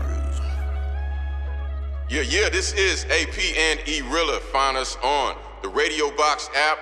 [0.10, 0.45] reason.
[2.10, 4.39] Yeah, yeah, this is AP and E Rilla.
[4.39, 6.80] Find us on the Radio Box app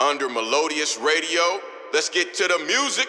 [0.00, 1.60] under Melodious Radio.
[1.92, 3.08] Let's get to the music.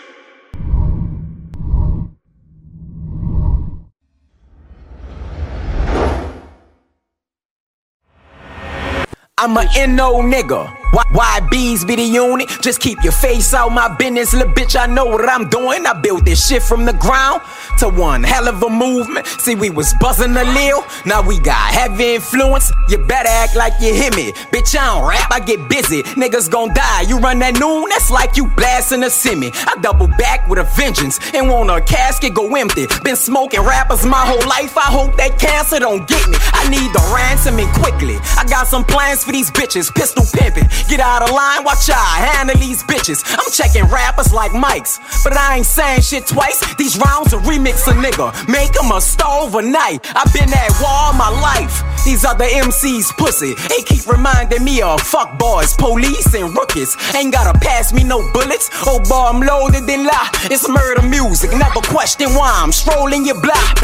[9.43, 10.82] I'm a NO nigga.
[10.93, 12.49] Why, bees be the unit?
[12.61, 14.79] Just keep your face out my business, little bitch.
[14.79, 15.85] I know what I'm doing.
[15.85, 17.41] I built this shit from the ground
[17.79, 19.25] to one hell of a movement.
[19.27, 22.71] See, we was buzzing a little, now we got heavy influence.
[22.89, 24.31] You better act like you hear me.
[24.53, 26.03] Bitch, I don't rap, I get busy.
[26.03, 27.01] Niggas gon' die.
[27.01, 29.51] You run that noon, that's like you blasting a semi.
[29.53, 32.87] I double back with a vengeance and want a casket go empty.
[33.03, 34.77] Been smoking rappers my whole life.
[34.77, 36.37] I hope that cancer don't get me.
[36.39, 38.17] I need the ransoming quickly.
[38.37, 40.69] I got some plans for these bitches, pistol pimping.
[40.89, 43.23] Get out of line, watch I handle these bitches.
[43.25, 46.61] I'm checking rappers like mics, but I ain't saying shit twice.
[46.75, 50.05] These rounds will remix a nigga, make him a star overnight.
[50.15, 51.81] I've been at war my life.
[52.05, 53.55] These other MCs pussy.
[53.69, 56.95] They keep reminding me of fuck boys, police, and rookies.
[57.15, 58.69] Ain't gotta pass me no bullets.
[58.85, 60.29] Oh boy, I'm loaded than lie.
[60.51, 63.79] It's murder music, never question why I'm strolling your block.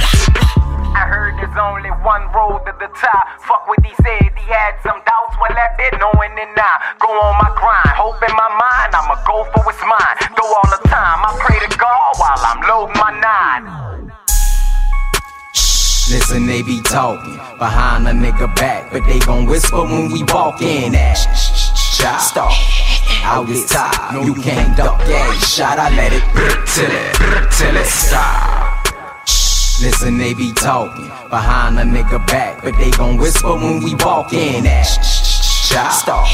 [0.99, 3.23] I heard there's only one road to the top.
[3.47, 5.39] Fuck what he said, he had some doubts.
[5.39, 6.75] Well, that bit knowing it now.
[6.99, 10.15] Go on my grind, hope in my mind, I'ma go for what's mine.
[10.35, 14.11] Though all the time, I pray to God while I'm loading my nine.
[16.11, 20.61] Listen, they be talking behind a nigga back, but they gon' whisper when we walk
[20.61, 20.91] in.
[20.91, 22.51] That stop.
[23.23, 25.79] Out this time, you can't duck that shot.
[25.79, 27.15] I let it rip till it,
[27.55, 28.78] till it stop.
[29.81, 34.33] Listen, they be talking behind a nigga back, but they gon' whisper when we walk
[34.33, 34.65] in.
[34.65, 36.27] That stop.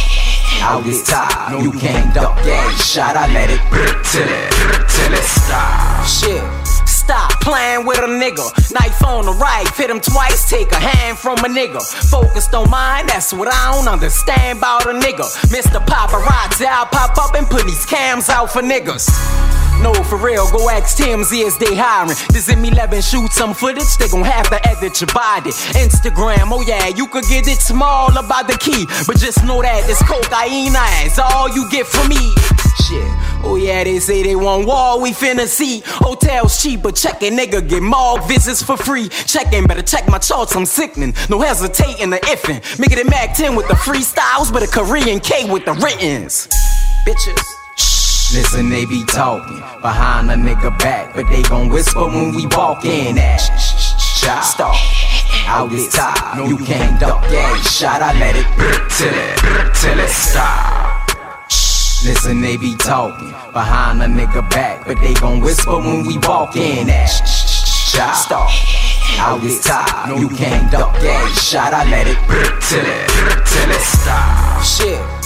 [0.61, 3.15] Out this time, you can't duck that shot.
[3.15, 4.49] I let it rip till it,
[4.89, 6.07] till it stop.
[6.07, 6.41] Shit.
[6.89, 8.49] Stop playing with a nigga.
[8.73, 11.83] Knife on the right, hit him twice, take a hand from a nigga.
[12.09, 15.29] Focused on mine, that's what I don't understand about a nigga.
[15.53, 15.85] Mr.
[15.85, 19.05] Paparazzi, I'll pop up and put these cams out for niggas.
[19.81, 22.15] No, for real, go ask TMZ as they hiring.
[22.29, 23.97] Does M11 shoot some footage?
[23.97, 25.51] They gon' have to edit your body.
[25.77, 28.85] Instagram, oh yeah, you could get it small about the key.
[29.05, 30.73] But just know that this cocaine
[31.05, 32.33] is all you get from me.
[32.85, 33.07] Shit.
[33.43, 35.81] Oh yeah, they say they want war, we finna see.
[35.85, 39.09] Hotels cheap, but check a nigga get mall visits for free.
[39.09, 41.13] Checkin', better check my charts, I'm sickening.
[41.29, 42.79] No hesitating or ifin'.
[42.79, 46.47] Make it a Mac 10 with the freestyles, but a Korean K with the writtens.
[47.05, 47.54] Bitches.
[48.33, 52.83] Listen, they be talking behind a nigga back, but they gon' whisper when we walk
[52.83, 53.15] in.
[53.15, 53.37] That
[54.43, 54.75] stop.
[55.47, 58.01] Out this time, you can't duck that shot.
[58.01, 59.37] I let it rip till it,
[59.75, 61.07] till it stop.
[62.03, 66.55] Listen, they be talking behind a nigga back, but they gon' whisper when we walk
[66.55, 66.87] in.
[66.87, 67.05] That
[68.15, 68.49] stop.
[69.17, 71.73] Out this time, you can't duck that shot.
[71.73, 74.63] I let it rip till it, rip till it stop.
[74.65, 75.24] Shit.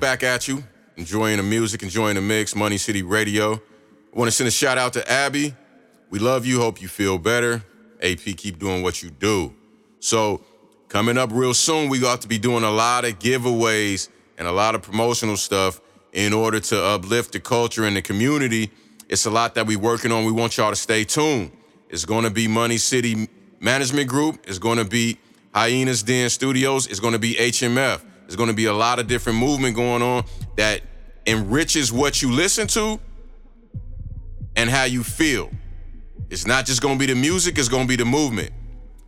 [0.00, 0.62] Back at you.
[0.96, 3.54] Enjoying the music, enjoying the mix, Money City Radio.
[3.54, 5.54] I want to send a shout out to Abby.
[6.10, 6.60] We love you.
[6.60, 7.64] Hope you feel better.
[8.02, 9.54] AP, keep doing what you do.
[10.00, 10.42] So,
[10.88, 14.52] coming up real soon, we got to be doing a lot of giveaways and a
[14.52, 15.80] lot of promotional stuff
[16.12, 18.70] in order to uplift the culture and the community.
[19.08, 20.24] It's a lot that we're working on.
[20.24, 21.50] We want y'all to stay tuned.
[21.88, 23.28] It's going to be Money City
[23.58, 24.44] Management Group.
[24.46, 25.18] It's going to be
[25.54, 26.88] Hyenas Den Studios.
[26.88, 28.02] It's going to be HMF.
[28.26, 30.24] There's going to be a lot of different movement going on
[30.56, 30.82] that
[31.26, 32.98] enriches what you listen to
[34.56, 35.50] and how you feel.
[36.30, 38.50] It's not just going to be the music, it's going to be the movement.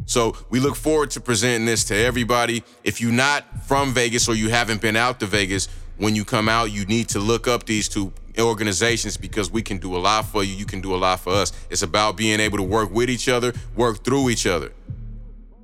[0.04, 2.62] So we look forward to presenting this to everybody.
[2.84, 6.48] If you're not from Vegas or you haven't been out to Vegas, when you come
[6.48, 10.26] out, you need to look up these two organizations because we can do a lot
[10.26, 10.54] for you.
[10.54, 11.52] You can do a lot for us.
[11.70, 14.72] It's about being able to work with each other, work through each other.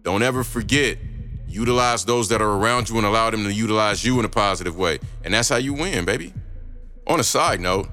[0.02, 0.98] Don't ever forget
[1.52, 4.76] utilize those that are around you and allow them to utilize you in a positive
[4.76, 4.98] way.
[5.24, 6.32] And that's how you win, baby.
[7.06, 7.88] On a side note,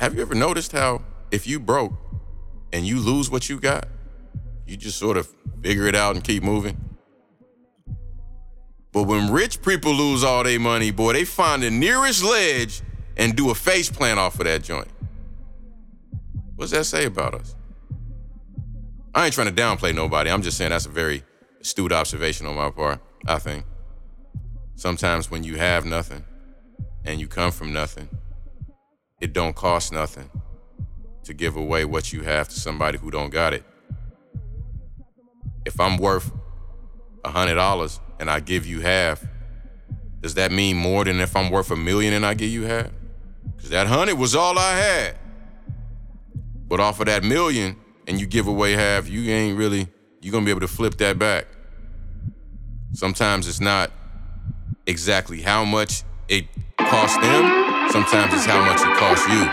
[0.00, 1.92] have you ever noticed how if you broke
[2.72, 3.86] and you lose what you got,
[4.66, 5.28] you just sort of
[5.62, 6.76] figure it out and keep moving.
[8.92, 12.82] But when rich people lose all their money, boy, they find the nearest ledge
[13.16, 14.88] and do a face plant off of that joint.
[16.56, 17.54] What's that say about us?
[19.14, 20.30] I ain't trying to downplay nobody.
[20.30, 21.24] I'm just saying that's a very
[21.60, 23.64] astute observation on my part, I think.
[24.76, 26.24] Sometimes when you have nothing
[27.04, 28.08] and you come from nothing,
[29.20, 30.30] it don't cost nothing
[31.24, 33.64] to give away what you have to somebody who don't got it.
[35.66, 36.32] If I'm worth
[37.24, 39.22] a hundred dollars and I give you half,
[40.20, 42.90] does that mean more than if I'm worth a million and I give you half?
[43.56, 45.16] Because that hundred was all I had.
[46.66, 49.88] But off of that million and you give away half, you ain't really,
[50.20, 51.46] you're gonna be able to flip that back.
[52.92, 53.90] Sometimes it's not
[54.86, 56.46] exactly how much it
[56.78, 59.44] costs them, sometimes it's how much it costs you.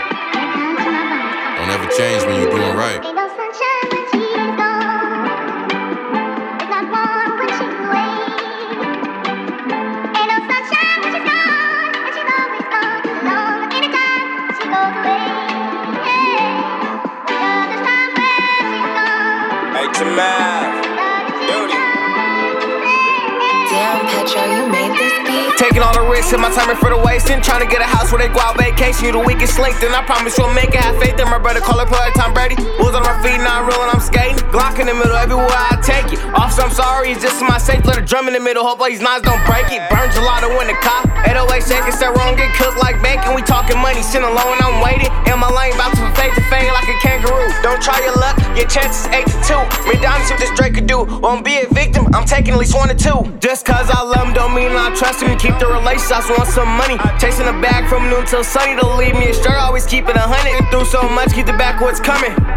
[1.56, 3.18] Don't ever change when you're doing right.
[25.58, 27.42] Taking all the risks in my timing for the wasting.
[27.42, 29.10] Trying to get a house where they go out vacation.
[29.10, 30.78] You the weakest link, then I promise you'll make it.
[30.78, 32.54] Have faith in my brother, call it like Tom Brady.
[32.78, 34.38] Wheels on my feet, not rolling, I'm skating.
[34.54, 36.22] Glock in the middle, everywhere I take it.
[36.30, 37.82] Officer, I'm sorry, it's just my safe.
[37.82, 39.82] Let a drum in the middle, hope all these knives don't break it.
[39.90, 41.02] Burn gelato in the car.
[41.26, 43.34] 808 seconds, that wrong, get cooked like bacon.
[43.34, 45.10] We talking money, sitting alone, and I'm waiting.
[45.26, 47.50] In my lane, about to fade to fade like a kangaroo.
[47.66, 49.90] Don't try your luck, your chances 8 to 2.
[49.90, 51.02] McDonald's, see what this Drake could do.
[51.18, 53.26] Won't be a victim, I'm taking at least one or two.
[53.42, 55.34] Just cause I love him, don't mean I trust him.
[55.38, 56.98] Keep the relationship just want some money.
[57.20, 59.54] Chasing a bag from noon till sunny to leave me a shirt.
[59.54, 60.68] Always keep it a hundred.
[60.70, 62.47] Through so much, keep the backwoods coming.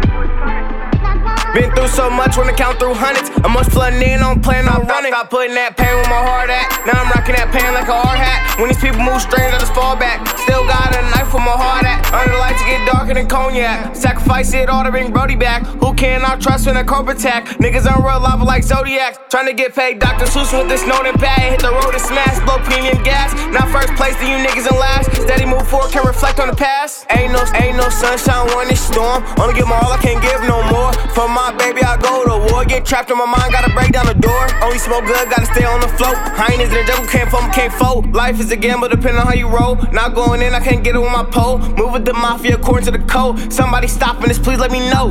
[1.54, 3.28] Been through so much, wanna count through hundreds.
[3.44, 5.12] I'm much flooding in, I'm playing on running.
[5.12, 6.64] Stop putting that pain where my heart at.
[6.88, 8.56] Now I'm rocking that pain like a hard hat.
[8.56, 10.24] When these people move strange, I just fall back.
[10.48, 12.08] Still got a knife for my heart at.
[12.08, 13.92] Under the lights, get darker than cognac.
[13.92, 15.68] Sacrifice it all to bring Brody back.
[15.84, 17.60] Who can I trust when a corporate attack?
[17.60, 19.20] Niggas unreliable like Zodiacs.
[19.28, 20.24] Trying to get paid Dr.
[20.24, 21.52] Seuss with this and pad.
[21.52, 23.36] Hit the road and smash, blow premium gas.
[23.52, 25.12] Not first place, then you niggas in last.
[25.20, 27.04] Steady move forward, can reflect on the past.
[27.12, 29.20] Ain't no, ain't no sunshine when it's storm.
[29.36, 30.92] Only give my all, I can't give no more.
[31.12, 32.64] For my baby, I go to war.
[32.64, 34.46] Get trapped in my mind, gotta break down the door.
[34.62, 36.16] Only smoke good, gotta stay on the float.
[36.38, 38.14] Hyenas in the jungle, can't foam, can't fold.
[38.14, 39.74] Life is a gamble, depending on how you roll.
[39.92, 41.58] Not going in, I can't get it with my pole.
[41.58, 43.52] Move with the mafia according to the code.
[43.52, 45.10] Somebody stopping this, please let me know.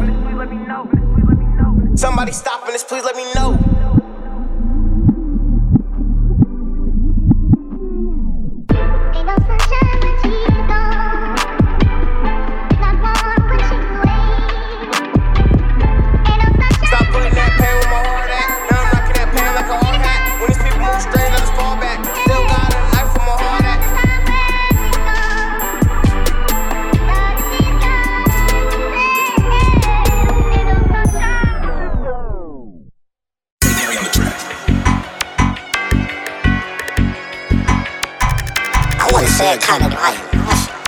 [1.95, 3.59] Somebody stopping this, please let me know.
[9.31, 9.60] Stop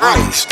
[0.04, 0.52] honest.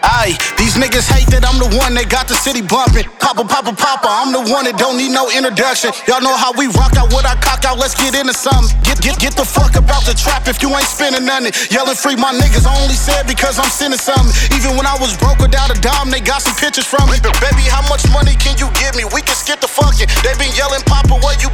[0.00, 3.04] Aye, these niggas hate that I'm the one that got the city bumping.
[3.20, 5.92] Papa, papa, papa, I'm the one that don't need no introduction.
[6.08, 7.76] Y'all know how we rock out what I cock out.
[7.76, 8.72] Let's get into something.
[8.86, 11.52] Get, get, get the fuck about the trap if you ain't spending nothing.
[11.68, 14.32] Yelling free my niggas, I only said because I'm sending something.
[14.56, 17.20] Even when I was broke without a dime, they got some pictures from me.
[17.20, 19.04] Baby, how much money can you give me?
[19.12, 20.08] We can skip the fucking.
[20.24, 21.52] They been yelling, Papa, where you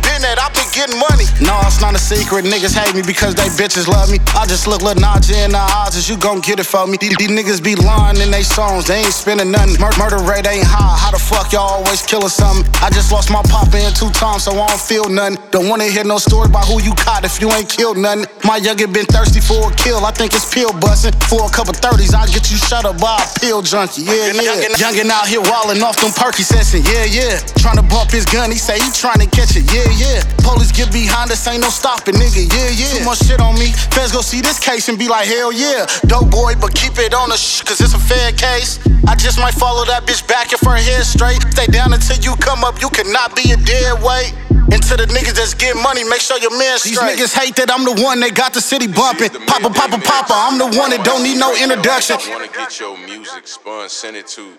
[0.86, 1.24] getting money.
[1.42, 2.44] No, it's not a secret.
[2.44, 4.18] Niggas hate me because they bitches love me.
[4.34, 6.96] I just look Lil Naja in the eyes as you gon' get it for me.
[6.96, 9.78] These, these niggas be lying in they songs, they ain't spending nothing.
[9.80, 10.96] Mur- murder rate ain't high.
[10.96, 12.64] How the fuck y'all always killing something?
[12.80, 15.38] I just lost my papa in two times, so I don't feel nothing.
[15.50, 18.26] Don't wanna hear no story about who you caught if you ain't killed nothing.
[18.44, 20.04] My youngin' been thirsty for a kill.
[20.04, 21.12] I think it's pill busting.
[21.28, 24.02] For a couple thirties, I'll get you shut up by a pill junkie.
[24.02, 24.76] Yeah, yeah.
[24.80, 26.80] Youngin' out here wallin' off them perky session.
[26.84, 27.42] Yeah, yeah.
[27.60, 29.66] Tryna bump his gun, he say he tryna catch it.
[29.74, 30.22] Yeah, yeah.
[30.46, 32.44] Police get behind us, ain't no stopping, nigga.
[32.52, 33.00] Yeah, yeah.
[33.00, 33.72] Too much shit on me.
[33.96, 35.88] Feds go see this case and be like, hell yeah.
[36.06, 38.78] Dope boy, but keep it on the sh, cause it's a fair case.
[39.08, 41.40] I just might follow that bitch back if her hair straight.
[41.50, 44.36] Stay down until you come up, you cannot be a dead weight.
[44.68, 47.16] And to the niggas that's getting money, make sure your man straight.
[47.16, 49.30] These niggas hate that I'm the one that got the city bumping.
[49.46, 52.18] Papa, papa, papa, I'm the one that don't need no introduction.
[52.28, 53.88] Want to get your music spun?
[53.88, 54.52] Send it to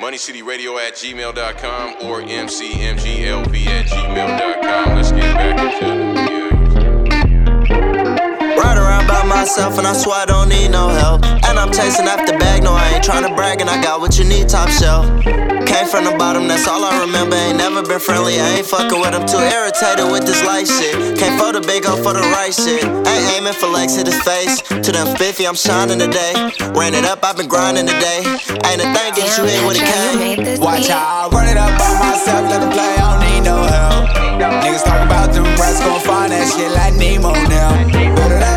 [0.00, 4.96] moneycityradio at gmail.com or mcmglv at gmail.com.
[4.96, 6.51] Let's get back into the music.
[9.08, 11.24] By myself and I swear I don't need no help.
[11.48, 14.18] And I'm chasing after bag, no, I ain't trying to brag, and I got what
[14.18, 15.06] you need, top shelf.
[15.66, 17.36] Came from the bottom, that's all I remember.
[17.36, 19.26] Ain't never been friendly, I ain't fucking with them.
[19.26, 21.18] Too irritated with this life shit.
[21.18, 22.84] Came for the big, go for the right shit.
[22.84, 24.62] Ain't aiming for legs, hit his face.
[24.62, 26.32] To them spiffy, I'm shining today.
[26.72, 28.24] Ran it up, I've been grinding today.
[28.68, 30.60] Ain't a thing that you hit with a cane.
[30.60, 33.56] Watch how I run it up by myself, let them play, I don't need no
[33.64, 34.08] help.
[34.62, 37.70] Niggas talk about them rats, gon' find that shit like Nemo now.
[38.16, 38.51] Better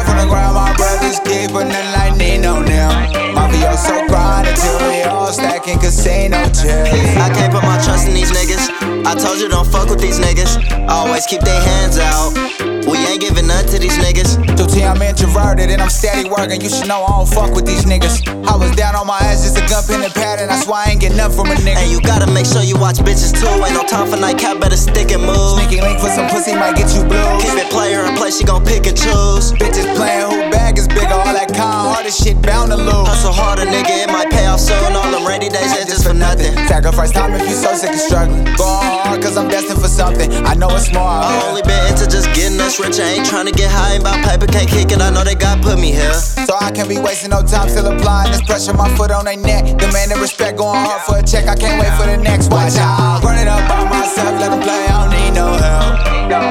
[1.26, 2.90] my brothers keep, but nothing like Nino now.
[3.34, 7.18] Mafioso grind until we all stacking casino chips.
[7.18, 8.70] I can't put my trust in these niggas.
[9.06, 10.88] I told you don't fuck with these niggas.
[10.88, 12.75] Always keep their hands out.
[12.86, 14.38] We ain't giving none to these niggas.
[14.56, 16.62] 2T, I'm introverted and I'm steady working.
[16.62, 18.22] You should know I don't fuck with these niggas.
[18.46, 20.86] I was down on my ass just a gun pin and pad, and that's why
[20.86, 21.82] I ain't get nothing from a nigga.
[21.82, 23.50] And you gotta make sure you watch bitches too.
[23.66, 25.58] Ain't no time for nightcap, better stick and move.
[25.58, 27.42] Sneaky link for some pussy might get you blue.
[27.42, 29.52] Keep it player in play, she gon' pick and choose.
[29.58, 33.08] Bitches playing who bag is bigger, all that kind hearted shit bound to lose.
[33.10, 34.94] Hustle harder, nigga, it might pay off soon.
[34.94, 36.54] All them rainy days ain't just for nothing.
[36.68, 38.46] Sacrifice time if you so sick of struggling.
[38.56, 40.30] Go hard, cause I'm destined for something.
[40.46, 41.10] I know it's more.
[41.10, 43.00] I only been into just getting us rich.
[43.00, 45.02] I ain't trying to get high about paper, can't kick it.
[45.02, 46.14] I know they God put me here.
[46.14, 48.74] So I can't be wasting no time still applying this pressure.
[48.74, 49.78] My foot on their neck.
[49.78, 51.48] Demanding respect, going hard for a check.
[51.48, 53.24] I can't wait for the next watch out.
[53.24, 54.86] Run it up by myself, let them play.
[54.88, 55.96] I don't need no help.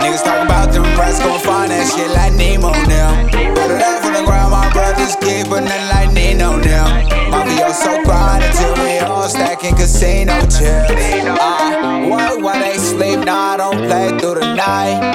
[0.01, 1.74] Niggas talk about them rats, gon' find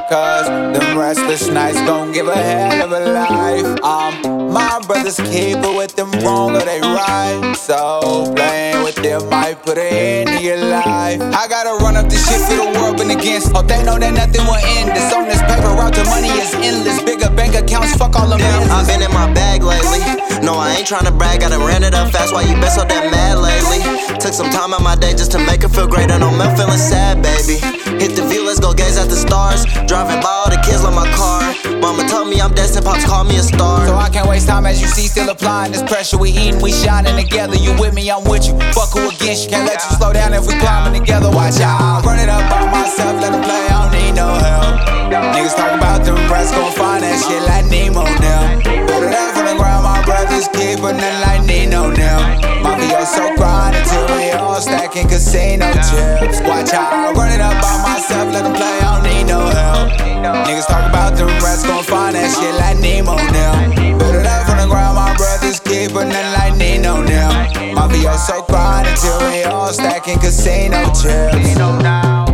[0.09, 3.83] Cause them restless nights gon' give a hell of a life.
[3.83, 7.53] Um, my brothers keep it with them wrong or they right.
[7.55, 11.21] So playing with them might put an end to your life.
[11.21, 12.08] I gotta run up
[12.39, 13.51] shit for the world been against.
[13.51, 14.95] Hope they know that nothing will end.
[14.95, 17.01] This on this paper route the money is endless.
[17.03, 19.99] Bigger bank accounts, fuck all them Damn, I've been in my bag lately.
[20.43, 22.33] No, I ain't tryna brag, I done ran it up fast.
[22.33, 23.83] Why you been so damn mad lately?
[24.19, 26.11] Took some time out my day just to make her feel great.
[26.11, 27.59] I know I'm feeling sad, baby.
[27.99, 29.65] Hit the view, let's go gaze at the stars.
[29.87, 31.43] Driving by all the kids on my car.
[31.79, 33.87] Mama told me I'm destined, pops call me a star.
[33.87, 36.17] So I can't waste time as you see, still applying this pressure.
[36.17, 37.55] We eating, we shining together.
[37.55, 38.55] You with me, I'm with you.
[38.71, 39.49] Fuck who against you.
[39.51, 41.29] Can't let you slow down if we climbing together.
[41.29, 42.05] Watch out.
[42.05, 43.65] Run it up by myself, let them play.
[43.67, 44.75] I don't need no help.
[45.33, 48.61] Niggas talk about them rats, gon' find that shit like Nemo now.
[48.85, 52.37] Put it out from the ground, my brothers keep, but nothing like Nino now.
[52.61, 56.39] Mafioso grind until we all stacking casino chips.
[56.45, 58.77] Watch how I run it up by myself, let them play.
[58.79, 59.89] I don't need no help.
[60.45, 63.78] Niggas talk about them rats, gon' find that shit like Nemo now.
[68.29, 72.28] Mafioso grind until we all stacking casino chips.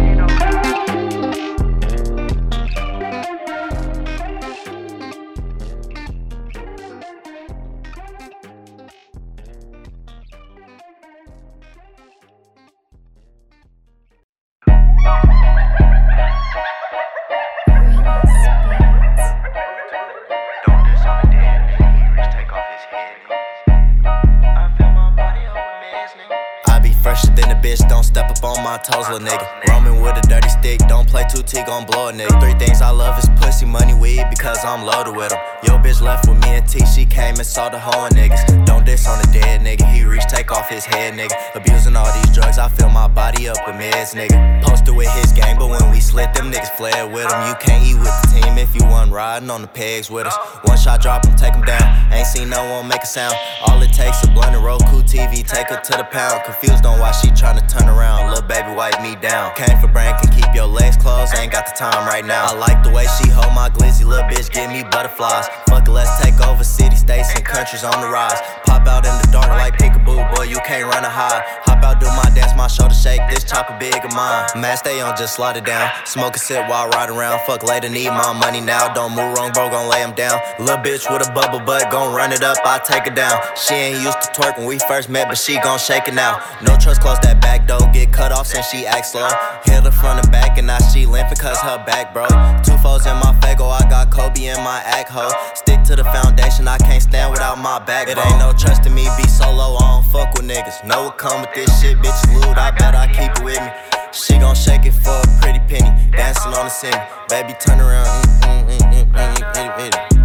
[27.66, 29.46] Bitch, don't step up on my toes, little nigga.
[29.70, 32.40] Roaming with a dirty stick, don't play 2T, gon' blow a nigga.
[32.40, 35.40] Three things I love is pussy, money, weed, because I'm loaded with them.
[35.64, 38.66] Yo, bitch left with me and T, she came and saw the hoe niggas.
[38.66, 41.34] Don't diss on the dead nigga, he reach, take off his head, nigga.
[41.56, 44.62] Abusing all these drugs, I fill my body up with meds, nigga.
[44.62, 47.48] Posted with his gang, but when we slit, them niggas fled with him.
[47.50, 50.38] You can't eat with the team if you wasn't riding on the pegs with us.
[50.66, 52.14] One shot drop him, take him down.
[52.14, 53.36] Ain't seen no one make a sound.
[53.68, 56.44] All it takes a blunt and Roku TV, take her to the pound.
[56.46, 58.30] Confused on why she tryna turn around.
[58.30, 59.54] Little baby, wipe me down.
[59.56, 61.34] Came for brain, can keep your legs closed.
[61.36, 62.46] Ain't got the time right now.
[62.46, 65.48] I like the way she hold my glizzy, little bitch, give me butterflies.
[65.68, 68.40] Fuck it, let's take over city, states, and countries on the rise.
[68.66, 71.65] Pop out in the dark like peekaboo, boy, you can't run a high.
[71.76, 73.20] Hop out, do my dance, my shoulder shake.
[73.30, 74.48] This chopper big of mine.
[74.56, 75.92] Man, stay on, just slide it down.
[76.06, 77.42] Smoke a sip while riding around.
[77.46, 78.94] Fuck later, need my money now.
[78.94, 80.40] Don't move wrong, bro, gon' lay him down.
[80.60, 83.42] Little bitch with a bubble butt, gon' run it up, I take it down.
[83.58, 86.42] She ain't used to twerk when we first met, but she gon' shake it now.
[86.62, 89.28] No trust, close that back door, get cut off since she act slow.
[89.66, 92.28] Hit her front and back, and now she limping cause her back bro.
[92.64, 95.32] Two foes in my fago, I got Kobe in my act hoe.
[95.56, 98.08] Stick to the foundation, I can't stand without my back.
[98.08, 100.86] It ain't no trust in me, be solo, I don't fuck with niggas.
[100.86, 102.58] Know what come with this this shit, bitch, lewd.
[102.58, 103.72] I bet I keep it with me.
[104.12, 106.12] She gon' shake it for a pretty penny.
[106.12, 106.94] Dancing on the scene.
[107.30, 108.08] Baby, turn around.
[108.42, 109.92] Mm, mm, mm, mm, mm, mm, mm, mm.
[109.92, 110.16] mm.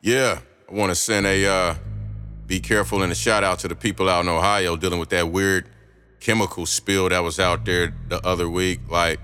[0.00, 0.38] Yeah,
[0.70, 1.74] I want to send a uh,
[2.46, 5.30] be careful and a shout out to the people out in Ohio dealing with that
[5.30, 5.68] weird
[6.20, 8.80] chemical spill that was out there the other week.
[8.88, 9.20] Like,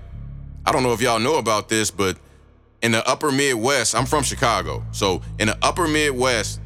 [0.65, 2.17] I don't know if y'all know about this, but
[2.81, 4.83] in the upper Midwest, I'm from Chicago.
[4.91, 6.59] So in the upper Midwest,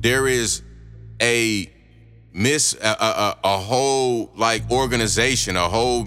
[0.00, 0.62] there is
[1.20, 1.70] a
[2.32, 6.06] miss a, a, a whole like organization, a whole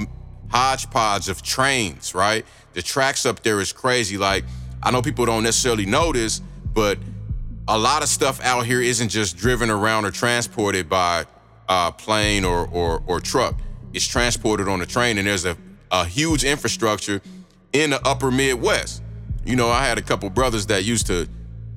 [0.50, 2.46] hodgepodge of trains, right?
[2.74, 4.18] The tracks up there is crazy.
[4.18, 4.44] Like,
[4.84, 6.42] I know people don't necessarily this,
[6.74, 6.98] but
[7.68, 11.26] a lot of stuff out here isn't just driven around or transported by
[11.68, 13.56] uh, plane or, or or truck.
[13.94, 15.58] It's transported on a train, and there's a,
[15.92, 17.22] a huge infrastructure
[17.74, 19.02] in the upper Midwest.
[19.46, 21.28] You know, I had a couple brothers that used to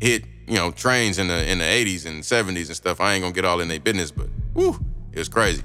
[0.00, 3.00] hit, you know, trains in the in the 80s and 70s and stuff.
[3.00, 4.78] I ain't gonna get all in their business, but whew,
[5.12, 5.62] it was crazy.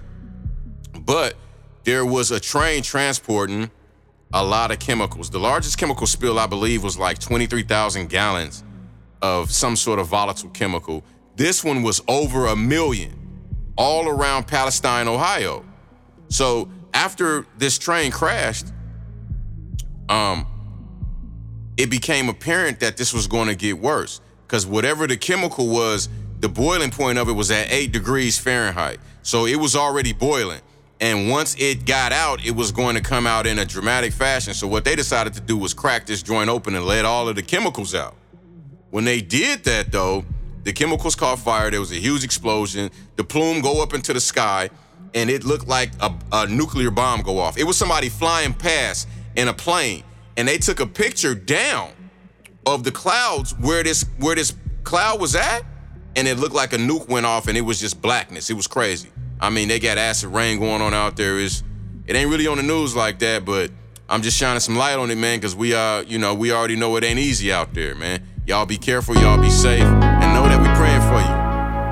[0.99, 1.35] But
[1.83, 3.69] there was a train transporting
[4.33, 5.29] a lot of chemicals.
[5.29, 8.63] The largest chemical spill, I believe, was like 23,000 gallons
[9.21, 11.03] of some sort of volatile chemical.
[11.35, 13.22] This one was over a million
[13.75, 15.65] all around Palestine, Ohio.
[16.29, 18.67] So after this train crashed,
[20.09, 20.47] um,
[21.77, 26.09] it became apparent that this was going to get worse because whatever the chemical was,
[26.39, 28.99] the boiling point of it was at eight degrees Fahrenheit.
[29.23, 30.61] So it was already boiling.
[30.99, 34.53] And once it got out, it was going to come out in a dramatic fashion.
[34.53, 37.35] So what they decided to do was crack this joint open and let all of
[37.35, 38.15] the chemicals out.
[38.89, 40.23] When they did that, though,
[40.63, 41.69] the chemicals caught fire.
[41.71, 42.89] There was a huge explosion.
[43.15, 44.69] The plume go up into the sky,
[45.13, 47.57] and it looked like a, a nuclear bomb go off.
[47.57, 50.03] It was somebody flying past in a plane,
[50.37, 51.91] and they took a picture down
[52.65, 55.63] of the clouds where this where this cloud was at,
[56.15, 58.49] and it looked like a nuke went off, and it was just blackness.
[58.49, 59.09] It was crazy.
[59.39, 61.37] I mean, they got acid rain going on out there.
[61.37, 61.63] Is
[62.07, 63.71] it ain't really on the news like that, but
[64.09, 66.75] I'm just shining some light on it, man, because we uh, you know, we already
[66.75, 68.25] know it ain't easy out there, man.
[68.45, 69.87] Y'all be careful, y'all be safe,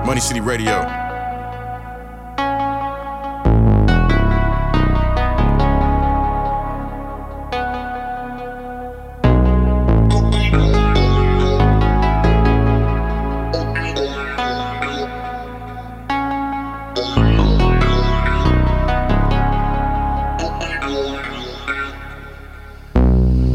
[0.05, 0.81] Money City Radio.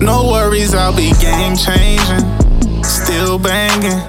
[0.00, 2.84] No worries, I'll be game changing.
[2.84, 4.00] Still banging,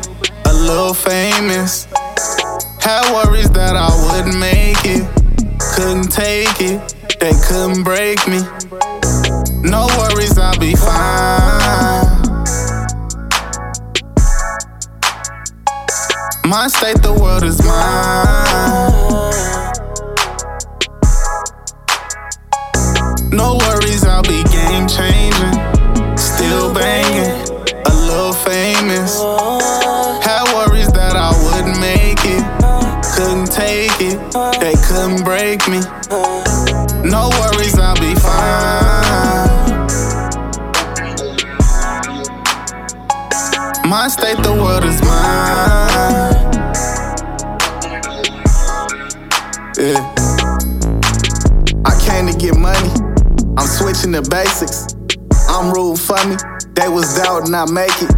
[0.46, 1.88] a little famous.
[2.88, 5.04] Had worries that I wouldn't make it.
[5.76, 8.40] Couldn't take it, they couldn't break me.
[9.62, 12.08] No worries, I'll be fine.
[16.46, 18.97] My state, the world is mine.
[44.28, 46.36] The world is mine.
[49.80, 50.04] Yeah.
[51.86, 52.92] I came to get money.
[53.56, 54.96] I'm switching to basics.
[55.48, 56.36] I'm ruled funny.
[56.76, 58.12] They was doubting I make it.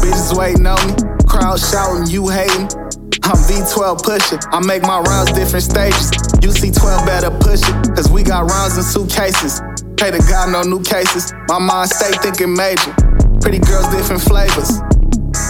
[0.00, 0.94] Bitches waiting on me.
[1.28, 2.72] Crowd shouting, you hating.
[3.24, 4.38] I'm V12 pushing.
[4.50, 6.10] I make my rounds different stages.
[6.40, 7.94] You see 12 better push it.
[7.94, 9.60] Cause we got rounds in suitcases.
[9.98, 11.34] Pray to God, no new cases.
[11.48, 12.96] My mind stay thinking major.
[13.42, 14.80] Pretty girls, different flavors.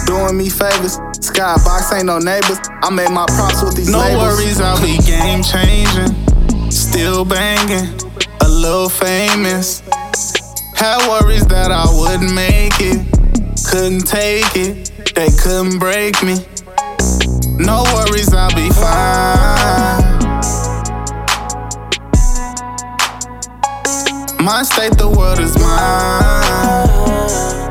[0.05, 0.97] Doing me favors.
[1.19, 2.59] Skybox ain't no neighbors.
[2.83, 4.37] I made my props with these No labels.
[4.37, 6.13] worries, I'll be game changing.
[6.71, 7.89] Still banging,
[8.41, 9.81] a little famous.
[10.75, 13.01] Had worries that I wouldn't make it.
[13.69, 16.35] Couldn't take it, they couldn't break me.
[17.57, 20.13] No worries, I'll be fine.
[24.43, 27.64] My state, the world is mine.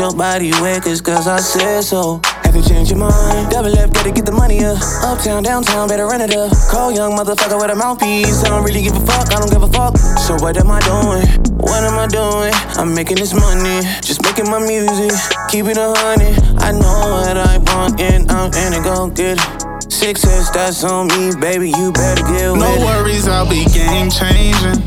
[0.00, 2.20] your body wet, cause, cause I said so.
[2.44, 3.50] Have you changed your mind.
[3.50, 4.78] Double up, gotta get the money up.
[5.02, 6.52] Uptown, downtown, better run it up.
[6.70, 8.44] Call young motherfucker with a mouthpiece.
[8.44, 9.96] I don't really give a fuck, I don't give a fuck.
[10.18, 11.26] So what am I doing?
[11.56, 12.52] What am I doing?
[12.76, 15.12] I'm making this money, just making my music.
[15.48, 16.36] Keep it a hundred.
[16.60, 19.92] I know what I want, and I'm in it, gon' get it.
[19.92, 21.70] Success, that's on me, baby.
[21.70, 24.82] You better get with No worries, I'll be game changing.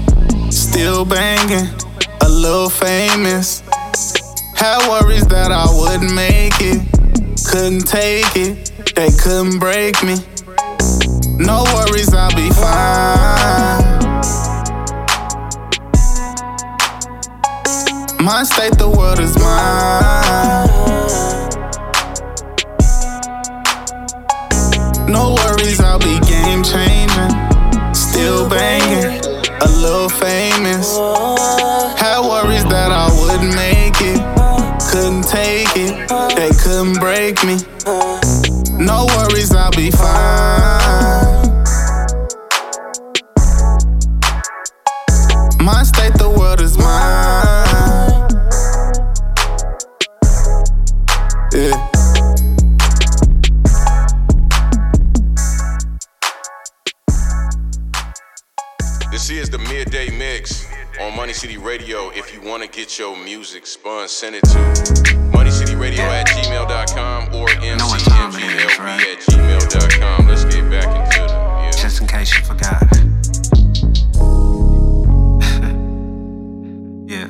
[0.52, 1.70] Still banging,
[2.22, 3.64] a little famous.
[4.56, 6.82] Had worries that I wouldn't make it.
[7.46, 10.16] Couldn't take it, they couldn't break me.
[11.38, 13.96] No worries, I'll be fine.
[18.24, 20.75] My state, the world is mine.
[38.86, 40.35] No worries, I'll be fine.
[61.26, 62.12] Money City Radio.
[62.12, 64.60] If you want to get your music spun, send it to
[65.34, 70.28] moneycityradio at gmail.com or mcmglb at gmail.com.
[70.28, 72.84] Let's get back into the Just in case you forgot.
[77.10, 77.26] yeah.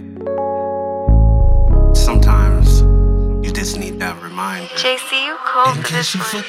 [1.94, 2.82] Sometimes
[3.48, 4.68] you just need that reminder.
[4.76, 6.44] JC, you cold for this one.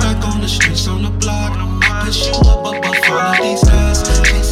[0.00, 1.56] back on the streets on the block.
[1.56, 4.49] I push you up above all of these stars.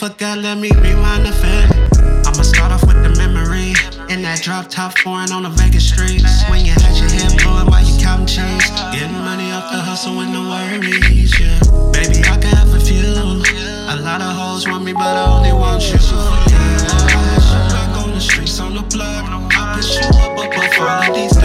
[0.00, 1.68] Forgot, let me rewind the film.
[2.24, 3.76] I'ma start off with the memory.
[4.08, 6.24] In that drop top foreign on the Vegas streets.
[6.48, 8.64] When you had your head blowing while you counting cheese.
[8.96, 11.60] Getting money off the hustle with no worries, yeah.
[11.92, 13.12] Baby, I can have a few.
[13.92, 16.00] A lot of hoes want me, but I only want you.
[16.48, 16.80] Yeah.
[17.68, 19.28] Back on the streets, on the block.
[19.28, 21.36] I push you up above all of these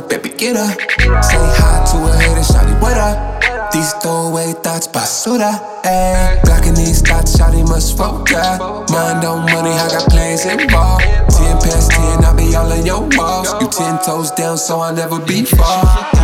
[0.00, 0.78] baby, get up.
[1.24, 3.72] Say hi to a hater, shawty, what up?
[3.72, 6.42] These throwaway thoughts, basura, ayy.
[6.44, 8.58] Blocking these thoughts, shawty must ya.
[8.90, 11.02] Mind on money, I got plans involved.
[11.02, 13.52] Ten past ten, I'll be all in your walls.
[13.60, 16.17] You ten toes down, so I'll never be far.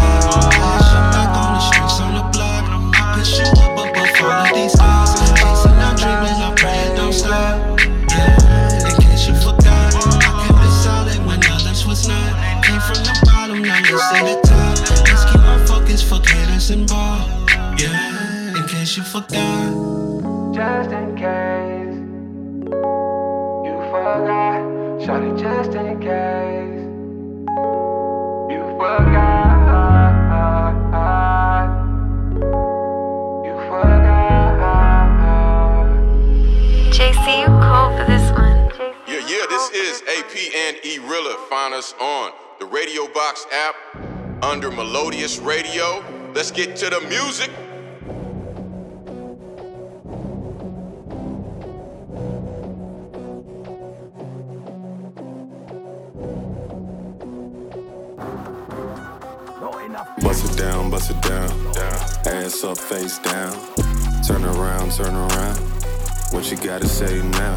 [25.64, 26.84] Just in case
[28.52, 29.94] you forgot,
[33.46, 34.44] you forgot.
[36.92, 38.68] JC, you cold for this one.
[39.08, 41.34] Yeah, yeah, this is AP and E Rilla.
[41.48, 43.74] Find us on the Radio Box app
[44.44, 46.04] under Melodious Radio.
[46.34, 47.50] Let's get to the music.
[60.34, 61.48] Bust it down, bust it down.
[62.26, 63.52] Ass up, face down.
[64.26, 65.56] Turn around, turn around.
[66.32, 67.56] What you gotta say now?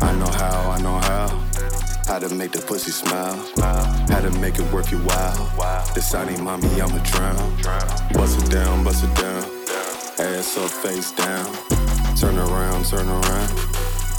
[0.00, 1.28] I know how, I know how.
[2.06, 3.36] How to make the pussy smile.
[4.08, 5.52] How to make it worth your while.
[5.58, 5.84] Wow.
[5.94, 7.36] Deciding, mommy, I'ma drown.
[8.14, 9.44] Bust it down, bust it down.
[10.18, 11.54] Ass up, face down.
[12.16, 13.50] Turn around, turn around.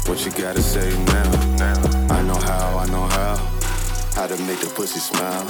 [0.05, 1.31] What you gotta say now?
[2.13, 2.20] I
[4.35, 5.45] to make the pussy smile.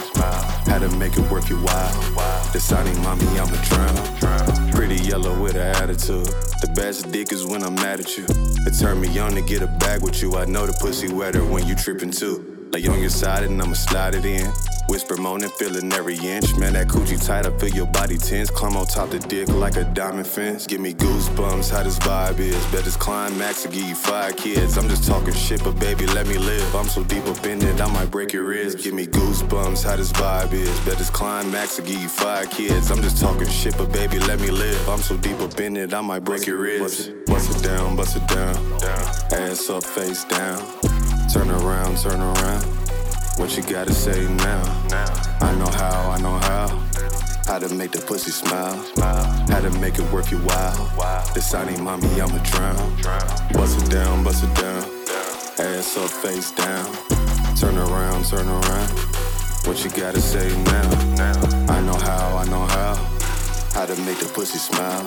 [0.66, 2.52] How to make it worth your while.
[2.52, 4.72] Deciding, mommy, I'ma drown.
[4.72, 6.26] Pretty yellow with an attitude.
[6.62, 8.26] The best dick is when I'm mad at you.
[8.66, 10.36] It turned me on to get a bag with you.
[10.36, 12.51] I know the pussy wetter when you trippin' too.
[12.74, 14.48] Lay on your side and I'ma slide it in.
[14.88, 16.56] Whisper, moaning, feeling every inch.
[16.56, 18.50] Man, that coochie tight, I feel your body tense.
[18.50, 20.68] Climb on top the dick like a diamond fence.
[20.68, 22.66] Give me goosebumps, how this vibe is.
[22.68, 24.78] Bet this climax to give you five kids.
[24.78, 26.76] I'm just talking shit, but baby, let me live.
[26.76, 28.76] I'm so deep up in it, I might break your ribs.
[28.76, 30.80] Give me goosebumps, how this vibe is.
[30.82, 32.90] Bet this climax to give you five kids.
[32.90, 34.90] I'm just talking shit, but baby, let me live.
[34.90, 37.12] I'm so deep up in it, I might break your wrist.
[37.26, 38.56] Bust it down, bust it down.
[39.32, 41.01] Ass up, face down.
[41.30, 42.64] Turn around, turn around.
[43.38, 44.64] What you gotta say now?
[45.42, 46.68] I know how, I know how.
[47.46, 48.76] How to make the pussy smile.
[48.98, 51.34] How to make it worth your while.
[51.34, 52.96] Deciding, mommy, I'ma drown.
[53.54, 54.84] Bust it down, bust it down.
[55.60, 56.86] Ass up, face down.
[57.56, 58.90] Turn around, turn around.
[59.66, 60.90] What you gotta say now?
[61.70, 63.21] I know how, I know how.
[63.74, 65.06] How to make the pussy smile.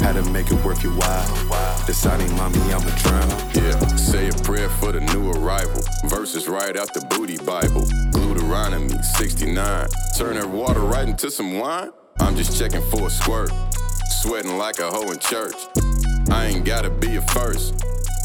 [0.00, 1.86] How to make it worth your while.
[1.86, 3.30] Deciding, mommy, I'ma drown.
[3.54, 5.82] Yeah, say a prayer for the new arrival.
[6.04, 7.86] Verses right out the booty Bible.
[8.12, 9.88] Deuteronomy 69.
[10.16, 11.90] Turn that water right into some wine.
[12.20, 13.50] I'm just checking for a squirt.
[14.20, 15.56] Sweating like a hoe in church.
[16.30, 17.74] I ain't gotta be a first.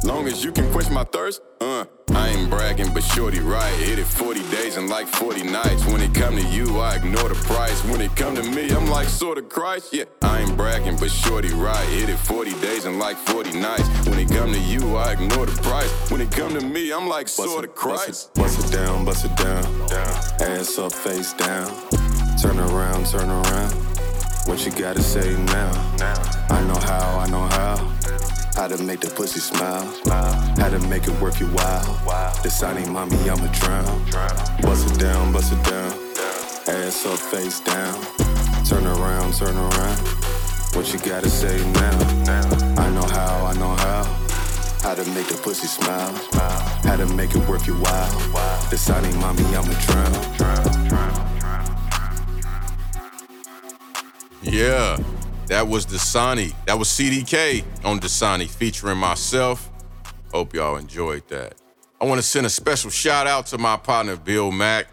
[0.04, 1.86] Long as you can quench my thirst, uh.
[2.14, 3.74] I ain't bragging, but shorty right.
[3.76, 5.86] Hit it 40 days and like 40 nights.
[5.86, 7.84] When it come to you, I ignore the price.
[7.86, 9.94] When it come to me, I'm like sort of Christ.
[9.94, 11.88] Yeah, I ain't bragging, but shorty right.
[11.90, 13.88] Hit it 40 days and like 40 nights.
[14.08, 15.90] When it come to you, I ignore the price.
[16.12, 18.34] When it come to me, I'm like sort of Christ.
[18.34, 19.64] Bust it down, bust it down.
[20.42, 21.68] Ass up, face down.
[22.42, 23.91] Turn around, turn around.
[24.52, 25.72] What you gotta say now?
[26.50, 27.78] I know how, I know how.
[28.54, 29.88] How to make the pussy smile.
[30.58, 31.88] How to make it worth your while.
[32.44, 34.06] Deciding, mommy, I'ma drown.
[34.62, 35.94] Bust it down, bust it down.
[36.68, 37.96] Ass up, face down.
[38.66, 39.98] Turn around, turn around.
[40.76, 41.98] What you gotta say now?
[42.78, 44.04] I know how, I know how.
[44.84, 46.14] How to make the pussy smile.
[46.84, 48.70] How to make it worth your while.
[48.70, 51.21] Deciding, mommy, I'ma drown.
[54.42, 54.98] Yeah,
[55.48, 56.54] that was Dasani.
[56.66, 59.70] That was CDK on Dasani featuring myself.
[60.34, 61.56] Hope y'all enjoyed that.
[62.00, 64.88] I want to send a special shout out to my partner Bill Mack.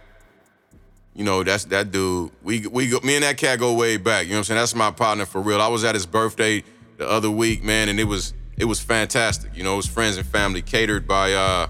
[1.14, 2.30] You know, that's that dude.
[2.42, 4.24] We we go, me and that cat go way back.
[4.24, 4.60] You know what I'm saying?
[4.60, 5.62] That's my partner for real.
[5.62, 6.62] I was at his birthday
[6.98, 9.56] the other week, man, and it was it was fantastic.
[9.56, 11.68] You know, his friends and family catered by uh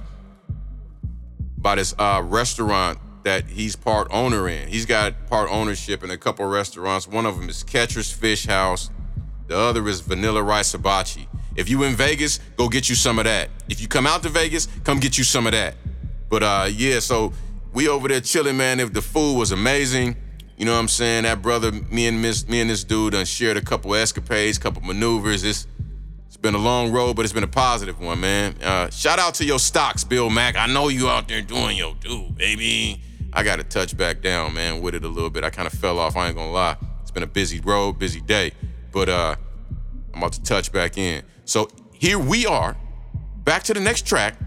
[1.56, 4.68] by this uh restaurant that he's part owner in.
[4.68, 7.06] He's got part ownership in a couple restaurants.
[7.06, 8.90] One of them is Catcher's Fish House.
[9.46, 11.28] The other is Vanilla Rice Hibachi.
[11.56, 13.50] If you in Vegas, go get you some of that.
[13.68, 15.74] If you come out to Vegas, come get you some of that.
[16.28, 17.32] But uh, yeah, so
[17.72, 18.78] we over there chilling, man.
[18.78, 20.16] If the food was amazing,
[20.56, 21.24] you know what I'm saying?
[21.24, 24.82] That brother, me and Miss, me and this dude done shared a couple escapades, couple
[24.82, 25.44] maneuvers.
[25.44, 25.66] It's
[26.26, 28.54] it's been a long road, but it's been a positive one, man.
[28.62, 30.56] Uh, shout out to your stocks, Bill Mack.
[30.56, 33.00] I know you out there doing your do, baby.
[33.32, 35.44] I got to touch back down, man, with it a little bit.
[35.44, 36.16] I kind of fell off.
[36.16, 36.76] I ain't gonna lie.
[37.02, 38.52] It's been a busy road, busy day,
[38.92, 39.36] but uh,
[40.12, 41.22] I'm about to touch back in.
[41.44, 42.76] So here we are,
[43.44, 44.38] back to the next track.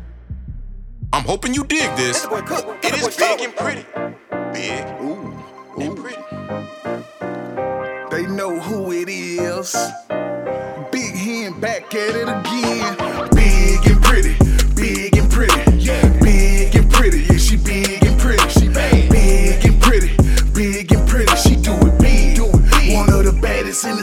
[1.13, 2.25] I'm hoping you dig this.
[2.29, 3.86] It is big and pretty.
[4.53, 5.43] Big ooh,
[5.79, 6.21] and pretty.
[8.11, 9.75] They know who it is.
[10.91, 13.30] Big hand back at it again.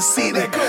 [0.08, 0.67] City.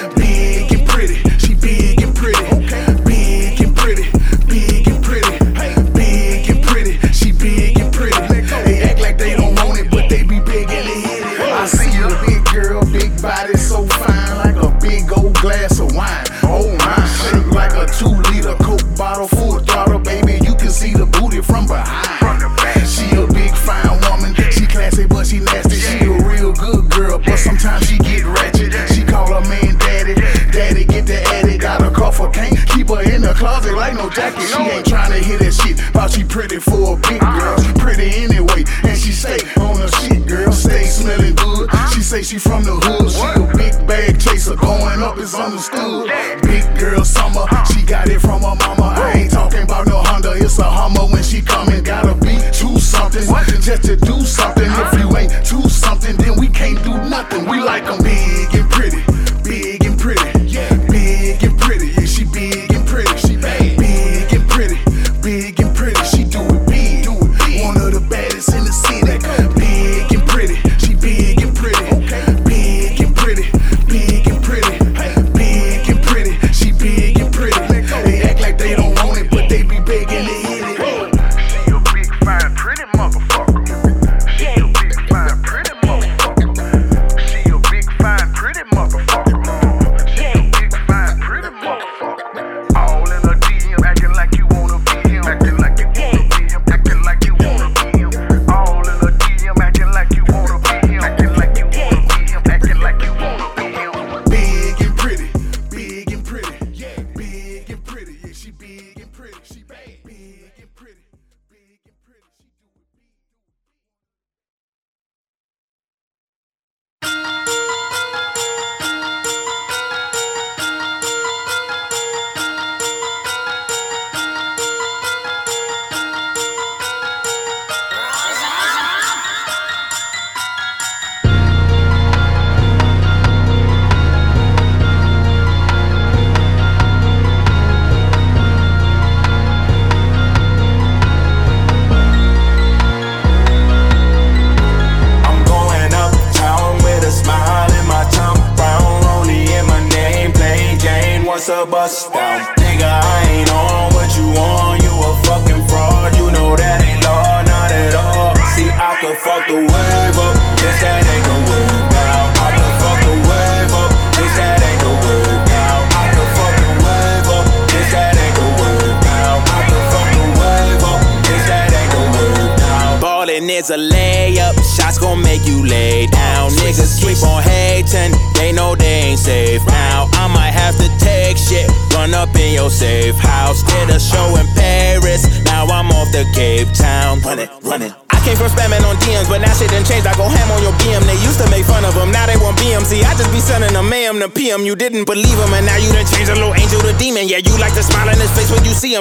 [33.40, 34.44] Closet like no jacket.
[34.44, 37.58] She ain't trying to hear that shit, about she pretty for a big girl.
[37.64, 40.52] She pretty anyway, and she stay on her shit, girl.
[40.52, 41.72] Stay smelling good.
[41.96, 43.10] She say she from the hood.
[43.10, 46.12] She a big bag chaser, going up is understood.
[46.44, 48.94] Big girl summer, she got it from her mama.
[49.00, 51.82] I ain't talking about no Honda, it's a Hummer when she coming.
[51.84, 53.24] Gotta be two something
[53.62, 54.68] just to do something.
[54.68, 57.48] If you ain't two something, then we can't do nothing.
[57.48, 58.19] We like like 'em big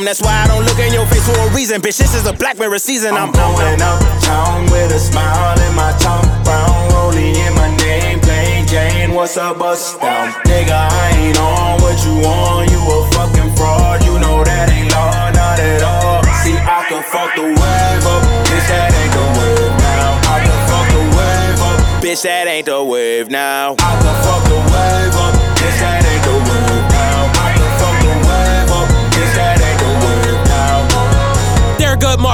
[0.05, 0.39] face when you see him.
[0.39, 1.81] That's why I don't look in your face for a reason.
[1.81, 3.15] Bitch, this is a black mirror season.
[3.15, 6.45] I'm, I'm going uptown with a smile in my tongue.
[6.45, 9.15] Brown rollie in my name, plain Jane.
[9.15, 10.48] What's up, bust down?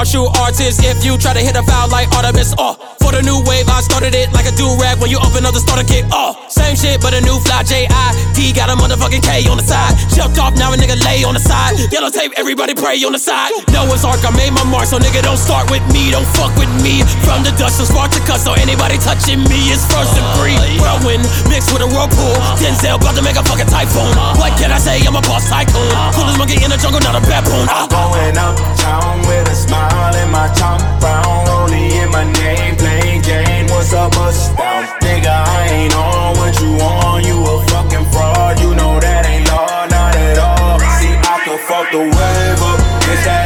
[0.05, 2.53] Martial artists if you try to hit a foul like Artemis.
[2.59, 5.45] Oh, for the new wave, I started it like a do rag when you open
[5.45, 6.05] up the starter kit.
[6.11, 8.39] Oh, same shit, but a new fly J.I.D.
[8.55, 9.91] got a motherfucking K on the side.
[10.15, 11.75] Jumped off, now a nigga lay on the side.
[11.91, 13.51] Yellow tape, everybody pray on the side.
[13.75, 16.55] No Noah's Ark, I made my mark, so nigga don't start with me, don't fuck
[16.55, 17.03] with me.
[17.27, 20.57] From the dust to spark to cut, so anybody touching me is first degree.
[20.79, 22.33] Whirlwind mixed with a whirlpool.
[22.57, 24.15] Denzel about to make a fucking typhoon.
[24.39, 25.03] What can I say?
[25.03, 25.91] I'm a boss tycoon.
[26.15, 27.67] Coolest monkey in the jungle, not a baboon.
[27.67, 30.81] I'm going uptown with a smile in my tongue.
[31.03, 33.54] Brown rollie in my name, plain Jane.
[33.75, 34.85] What's up, bust down?
[35.03, 37.25] Nigga, I ain't on what you on.
[37.25, 38.57] You a fucking fraud.
[38.61, 40.79] You know that ain't law, not at all.
[40.79, 42.79] See, I can fuck the wave up.
[43.03, 43.44] Bitch, that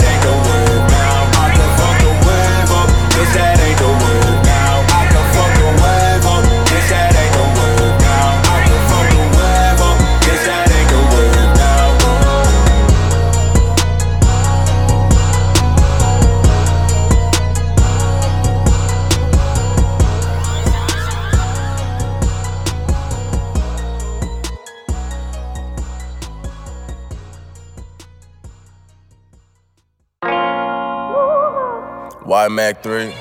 [32.30, 33.12] Y Mac 3,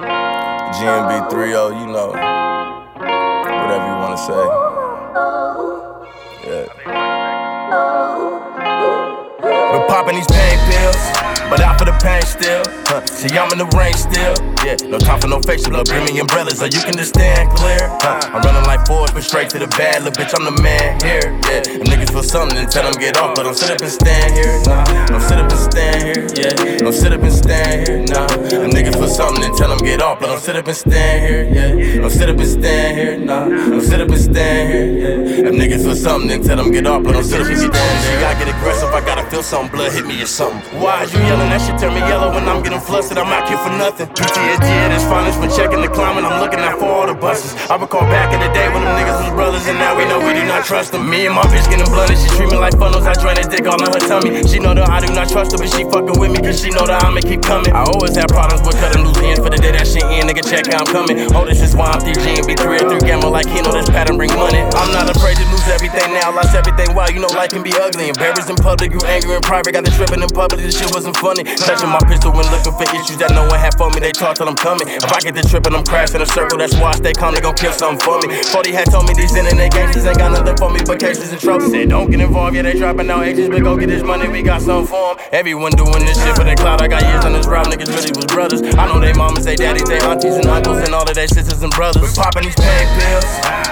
[0.00, 2.08] GMB 30, oh, you know,
[3.60, 4.44] whatever you want to say.
[6.48, 6.64] Yeah.
[9.70, 10.96] We're popping these pain pills,
[11.50, 12.83] but out for the pain still.
[12.94, 13.04] Huh.
[13.18, 14.38] See, I'm in the rain still.
[14.62, 15.86] Yeah, no time for no facial up.
[15.86, 17.90] Bring me umbrellas so you can just stand clear.
[17.98, 18.22] Huh.
[18.30, 20.04] I'm running like Ford, but straight to the bad.
[20.04, 21.34] Look, bitch, I'm the man here.
[21.50, 23.90] Yeah, them niggas feel something and tell them get off, but don't sit up and
[23.90, 24.62] stand here.
[24.62, 26.22] Nah, don't sit up and stand here.
[26.38, 27.98] Yeah, don't sit up and stand here.
[28.06, 30.76] Nah, them niggas feel something and tell them get off, but don't sit up and
[30.76, 31.42] stand here.
[31.50, 33.18] Yeah, don't sit up and stand here.
[33.18, 34.86] Nah, don't sit up and stand here.
[35.02, 37.58] Yeah, them niggas feel something and tell them get off, but don't sit up and
[37.58, 38.22] stand here.
[38.22, 39.74] I get aggressive, I gotta feel something.
[39.74, 40.62] Blood hit me or something.
[40.80, 41.50] Why you yelling?
[41.50, 43.18] That shit turn me yellow when I'm getting flustered.
[43.18, 44.06] I'm out here for nothing.
[44.12, 46.24] PTSD at its finest when checking the climate.
[46.24, 47.56] I'm looking out for all the buses.
[47.68, 50.20] I recall back in the day when them niggas was brothers, and now we know
[50.20, 51.08] we do not trust them.
[51.08, 52.20] Me and my bitch getting blunted.
[52.20, 53.08] She treat me like funnels.
[53.08, 54.44] I drain a dick all in her tummy.
[54.46, 56.70] She know that I do not trust her, but she fucking with me, cause she
[56.70, 57.72] know that I'ma keep coming.
[57.72, 60.28] I always have problems with cutting loose ends for the day that shit in.
[60.28, 61.16] Nigga, check how I'm coming.
[61.32, 63.88] Oh, this is why I'm DG and be 3 through gamma like he know this
[63.88, 64.60] pattern bring money.
[64.76, 66.34] I'm not afraid to lose everything now.
[66.34, 66.92] Lost everything.
[66.94, 68.12] Wow, you know life can be ugly.
[68.12, 69.72] Embarrassed in public, you angry in private.
[69.72, 70.60] Got the tripping in public.
[70.60, 71.44] This shit wasn't funny.
[71.44, 74.00] Touching my pistol when looking for issues that no one had for me.
[74.00, 74.86] They talk till I'm coming.
[74.88, 76.58] If I get the tripping, I'm crashing a circle.
[76.58, 77.34] That's why I stay calm.
[77.34, 78.34] They gon' kill something for me.
[78.50, 81.40] 40 had told me these internet gangsters ain't got nothing for me but cases and
[81.40, 81.68] trouble.
[81.70, 82.54] Said don't get involved.
[82.56, 84.28] Yeah, they dropping out agents, but go get this money.
[84.28, 85.16] We got something for 'em.
[85.32, 86.82] Everyone doing this shit for the cloud.
[86.82, 87.66] I got years on this route.
[87.66, 88.62] Niggas really was brothers.
[88.62, 91.62] I know they mamas, they daddies, they aunties and uncles, and all of their sisters
[91.62, 92.02] and brothers.
[92.02, 93.24] We popping these pain pills,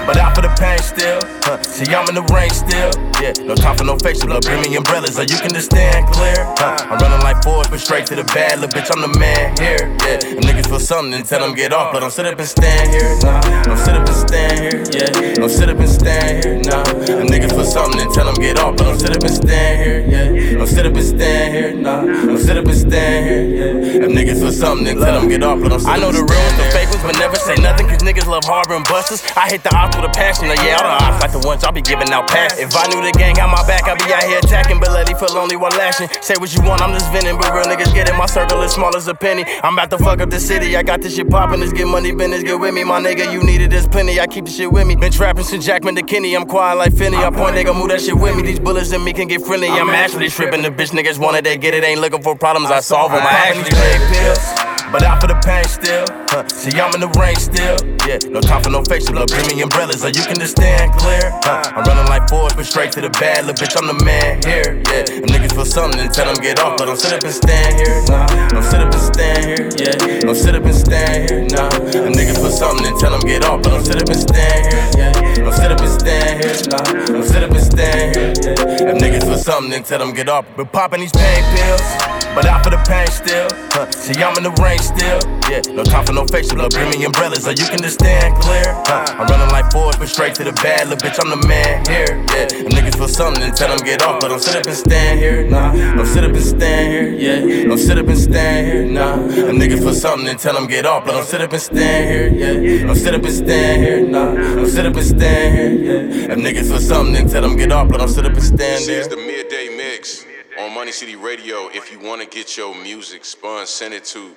[0.06, 1.20] but out for the pain still.
[1.42, 1.62] Huh.
[1.62, 2.90] See, I'm in the rain still.
[3.20, 4.28] Yeah, no time for no facial.
[4.40, 6.46] Bring me umbrellas so you can just stand clear.
[6.58, 6.90] Huh.
[6.90, 8.60] I'm running like Ford, but straight to the bad.
[8.90, 9.86] I'm the man here.
[10.02, 12.48] Yeah, them niggas feel something and tell them get off, but don't sit up and
[12.48, 13.14] stand here.
[13.22, 14.82] Nah, don't sit up and stand here.
[14.90, 16.58] Yeah, don't sit up and stand here.
[16.66, 19.34] Nah, them niggas feel something and tell them get off, but don't sit up and
[19.34, 20.00] stand here.
[20.02, 21.74] Yeah, don't sit up and stand here.
[21.74, 23.44] Nah, don't sit up and stand here.
[23.46, 26.00] Yeah, them niggas feel something and tell them get off, but don't sit up I
[26.02, 28.82] know the real ones, the fake ones, but never say nothing, cause niggas love harboring
[28.90, 29.22] busters.
[29.36, 31.62] I hit the ops with a passion, like, yeah, all the ops like the ones
[31.62, 32.58] I'll be giving out pass.
[32.58, 35.08] If I knew the gang got my back, I'd be out here attacking, but let
[35.08, 36.10] it feel lonely while lashing.
[36.20, 38.16] Say what you want, I'm just venting, but real niggas get it.
[38.18, 39.44] My circle is small as a penny.
[39.62, 42.12] I'm about to fuck up the city, I got this shit poppin', let's get money,
[42.12, 43.30] business, get with me, my nigga.
[43.32, 44.96] You needed this plenty, I keep the shit with me.
[44.96, 47.18] Been trapping since Jackman to Kenny, I'm quiet like Finney.
[47.18, 48.42] I point, nigga, move that shit with me.
[48.42, 49.68] These bullets in me can get friendly.
[49.68, 50.62] I'm actually tripping.
[50.62, 51.84] The bitch niggas want it, they get it.
[51.84, 53.22] Ain't looking for problems, I solve them.
[53.22, 54.71] I actually take pills.
[54.92, 56.04] But out for the pain still.
[56.28, 56.44] Huh.
[56.52, 57.80] See, I'm in the rain still.
[58.04, 59.16] Yeah, no time for no facial.
[59.16, 61.32] Bring me umbrellas so you can just stand clear.
[61.40, 61.64] Huh.
[61.72, 63.48] I'm running like Forrest, but straight to the bad.
[63.48, 64.84] Look, bitch, I'm the man here.
[64.92, 66.76] Yeah, them niggas feel something tell them get off.
[66.76, 68.04] But don't sit up and stand here.
[68.04, 69.64] Nah, don't sit up and stand here.
[69.80, 71.40] Yeah, don't sit up and stand here.
[71.48, 73.64] Nah, them niggas feel something and tell them get off.
[73.64, 74.84] But don't sit up and stand here.
[74.92, 76.52] Yeah, don't sit up and stand here.
[76.68, 78.32] Nah, don't sit up and stand here.
[78.36, 80.44] Yeah, niggas feel something tell them get off.
[80.52, 82.21] But popping these pain pills.
[82.34, 83.48] But out for the pain still.
[83.76, 83.90] Huh.
[83.92, 85.20] See, I'm in the rain still.
[85.52, 86.56] Yeah, no time for no facial.
[86.56, 88.72] Look, bring me umbrellas so you can just stand clear.
[88.88, 89.04] Huh.
[89.20, 90.88] I'm running like Forrest, but straight to the bad.
[90.88, 92.16] Look, bitch, I'm the man here.
[92.32, 94.20] Yeah, them niggas feel something and tell them get off.
[94.20, 95.44] But don't sit up and stand here.
[95.44, 97.08] Nah, don't sit up and stand here.
[97.12, 98.84] Yeah, don't sit up and stand here.
[98.88, 101.04] Nah, them niggas feel something and tell them get off.
[101.04, 102.28] But don't sit up and stand here.
[102.32, 104.08] Yeah, don't sit up and stand here.
[104.08, 106.00] Nah, don't sit up and stand here.
[106.00, 107.88] Yeah, them niggas feel something and tell them get off.
[107.88, 109.04] But don't sit up and stand here.
[109.04, 111.68] This is the midday mix on Money City Radio.
[111.72, 114.36] If you want to get your music spun, send it to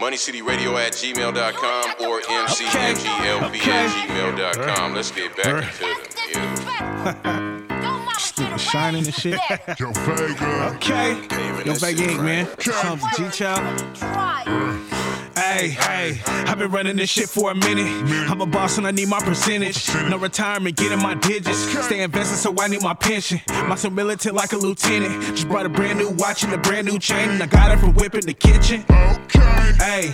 [0.00, 4.94] moneycityradio at gmail.com or mcmglb at gmail.com.
[4.94, 5.86] Let's get back into the
[7.36, 7.50] music.
[8.18, 9.38] Stupid shining and shit.
[9.78, 10.72] Yo, Vega.
[10.76, 11.12] Okay.
[11.64, 12.46] Yo, Vega Inc., man.
[12.56, 13.96] Comes G Child.
[15.36, 17.86] Hey, hey, I've been running this shit for a minute.
[18.30, 19.88] I'm a boss and I need my percentage.
[20.08, 21.58] No retirement, getting my digits.
[21.84, 23.40] Stay invested, so I need my pension.
[23.66, 25.22] My son militant like a lieutenant.
[25.24, 27.78] Just brought a brand new watch and a brand new chain, and I got it
[27.78, 28.84] from whipping the kitchen.
[28.90, 29.70] Okay.
[29.80, 30.12] Hey,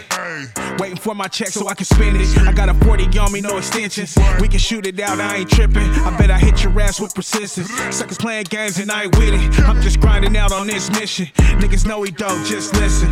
[0.78, 2.38] waiting for my check so I can spend it.
[2.38, 4.16] I got a 40 on me, no extensions.
[4.40, 5.82] We can shoot it out, I ain't tripping.
[5.82, 7.70] I bet I hit your ass with persistence.
[7.94, 9.60] Suckers playing games and I ain't with it.
[9.60, 11.26] I'm just grinding out on this mission.
[11.60, 13.08] Niggas know he dope, just listen.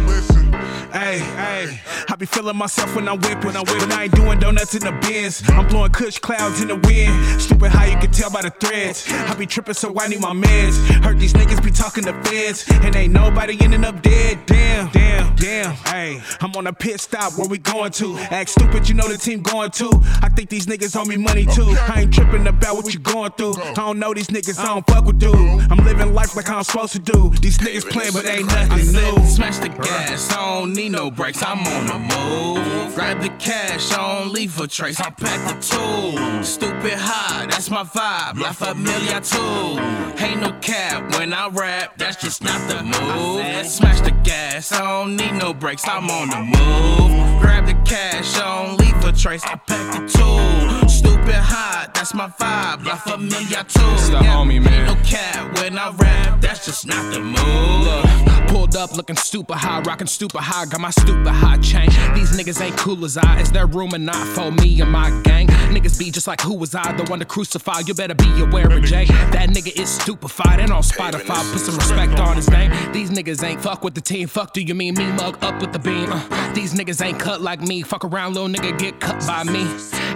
[0.92, 3.44] Hey, hey, I be feeling myself when I'm whipping.
[3.44, 5.42] When I'm whipping, I ain't doing donuts in the bins.
[5.48, 7.40] I'm blowing kush clouds in the wind.
[7.40, 9.10] Stupid how you can tell by the threads.
[9.10, 10.76] I be tripping, so I need my meds.
[11.04, 14.44] Heard these niggas be talking to feds, and ain't nobody ending up dead.
[14.46, 15.72] Damn, damn, damn.
[15.72, 17.38] Hey, I'm on a pit stop.
[17.38, 18.16] Where we going to?
[18.30, 19.90] Act stupid, you know the team going to.
[20.22, 21.74] I think these niggas owe me money too.
[21.88, 23.54] I ain't tripping about what you going through.
[23.62, 25.34] I don't know these niggas, I don't fuck with dude.
[25.34, 27.30] I'm living life like I'm supposed to do.
[27.40, 29.26] These niggas playing, but ain't nothing new.
[29.26, 32.94] Smash the gas, I don't need no brakes, I'm on the move.
[32.94, 36.48] Grab the cash, I don't leave a trace, I pack the tools.
[36.48, 40.24] Stupid high, that's my vibe, La Familia too.
[40.24, 43.66] Ain't no cap when I rap, that's just not the move.
[43.66, 47.40] Smash the gas, I don't need no brakes, I'm on the move.
[47.40, 50.63] Grab the cash, I don't leave a trace, I pack the tools.
[51.04, 53.80] Stupid high, that's my vibe, La Familia too.
[53.92, 54.88] It's the homie, man.
[54.88, 58.48] Ain't no cap when I rap, that's just not the move.
[58.48, 61.88] Pulled up looking stupid high, rocking stupid high, got my stupid high chain.
[62.14, 63.40] These niggas ain't cool as I.
[63.40, 65.48] Is there room or not for me and my gang?
[65.74, 67.80] Niggas be just like who was I, the one to crucify?
[67.86, 69.06] You better be aware of Jay.
[69.32, 71.52] That nigga is stupefied and on Spotify.
[71.52, 72.70] Put some respect on his name.
[72.92, 74.28] These niggas ain't fuck with the team.
[74.28, 75.06] Fuck do you mean me?
[75.12, 76.12] Mug up with the beam.
[76.12, 77.82] Uh, these niggas ain't cut like me.
[77.82, 79.64] Fuck around, little nigga, get cut by me.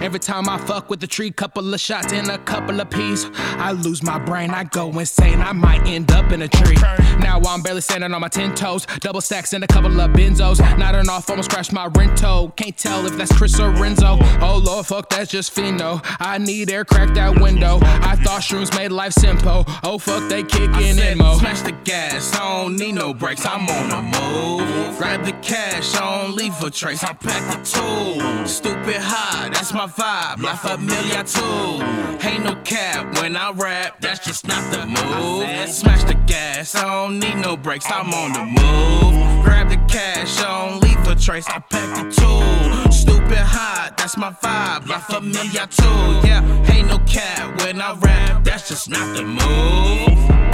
[0.01, 3.25] Every time I fuck with the tree, couple of shots and a couple of peas.
[3.57, 5.41] I lose my brain, I go insane.
[5.41, 6.77] I might end up in a tree.
[7.19, 8.85] Now I'm barely standing on my ten toes.
[8.99, 10.59] Double stacks and a couple of benzos.
[10.77, 12.55] Nodding off, almost crashed my rento.
[12.55, 14.17] Can't tell if that's Chris or Renzo.
[14.41, 16.01] Oh lord, fuck, that's just Fino.
[16.19, 17.79] I need air, crack that window.
[17.81, 19.65] I thought shrooms made life simple.
[19.83, 21.37] Oh fuck, they kicking in mo.
[21.39, 24.97] Smash the gas, I don't need no brakes, I'm on the move.
[24.97, 28.55] Grab the cash, I don't leave a trace, I pack the tools.
[28.55, 31.81] Stupid high, that's my vibe, Familia too.
[32.27, 35.69] Ain't no cap when I rap, that's just not the move.
[35.69, 39.45] Smash the gas, I don't need no brakes, I'm on the move.
[39.45, 42.99] Grab the cash, I don't leave a trace, I pack the tools.
[42.99, 46.27] Stupid hot, that's my vibe, La Familia too.
[46.27, 46.43] Yeah,
[46.73, 50.48] ain't no cap when I rap, that's just not the move.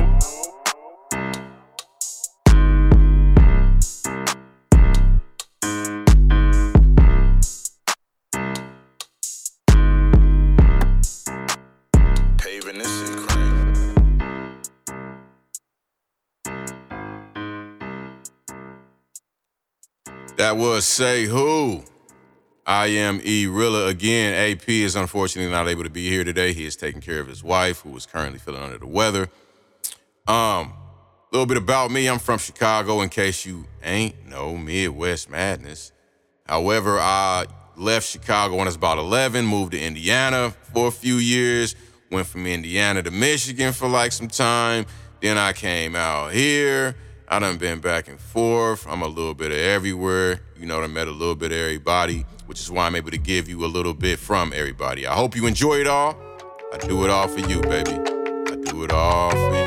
[20.45, 21.83] That was Say Who.
[22.67, 24.35] I am E Rilla again.
[24.35, 26.53] AP is unfortunately not able to be here today.
[26.53, 29.23] He is taking care of his wife, who is currently feeling under the weather.
[30.27, 32.07] Um, a little bit about me.
[32.07, 35.91] I'm from Chicago, in case you ain't know Midwest Madness.
[36.45, 41.15] However, I left Chicago when I was about 11, moved to Indiana for a few
[41.15, 41.75] years,
[42.11, 44.85] went from Indiana to Michigan for like some time.
[45.23, 46.95] Then I came out here,
[47.27, 48.85] I done been back and forth.
[48.87, 50.41] I'm a little bit of everywhere.
[50.57, 53.17] You know, I met a little bit of everybody, which is why I'm able to
[53.17, 55.07] give you a little bit from everybody.
[55.07, 56.15] I hope you enjoy it all.
[56.71, 57.91] I do it all for you, baby.
[57.91, 59.65] I do it all for you.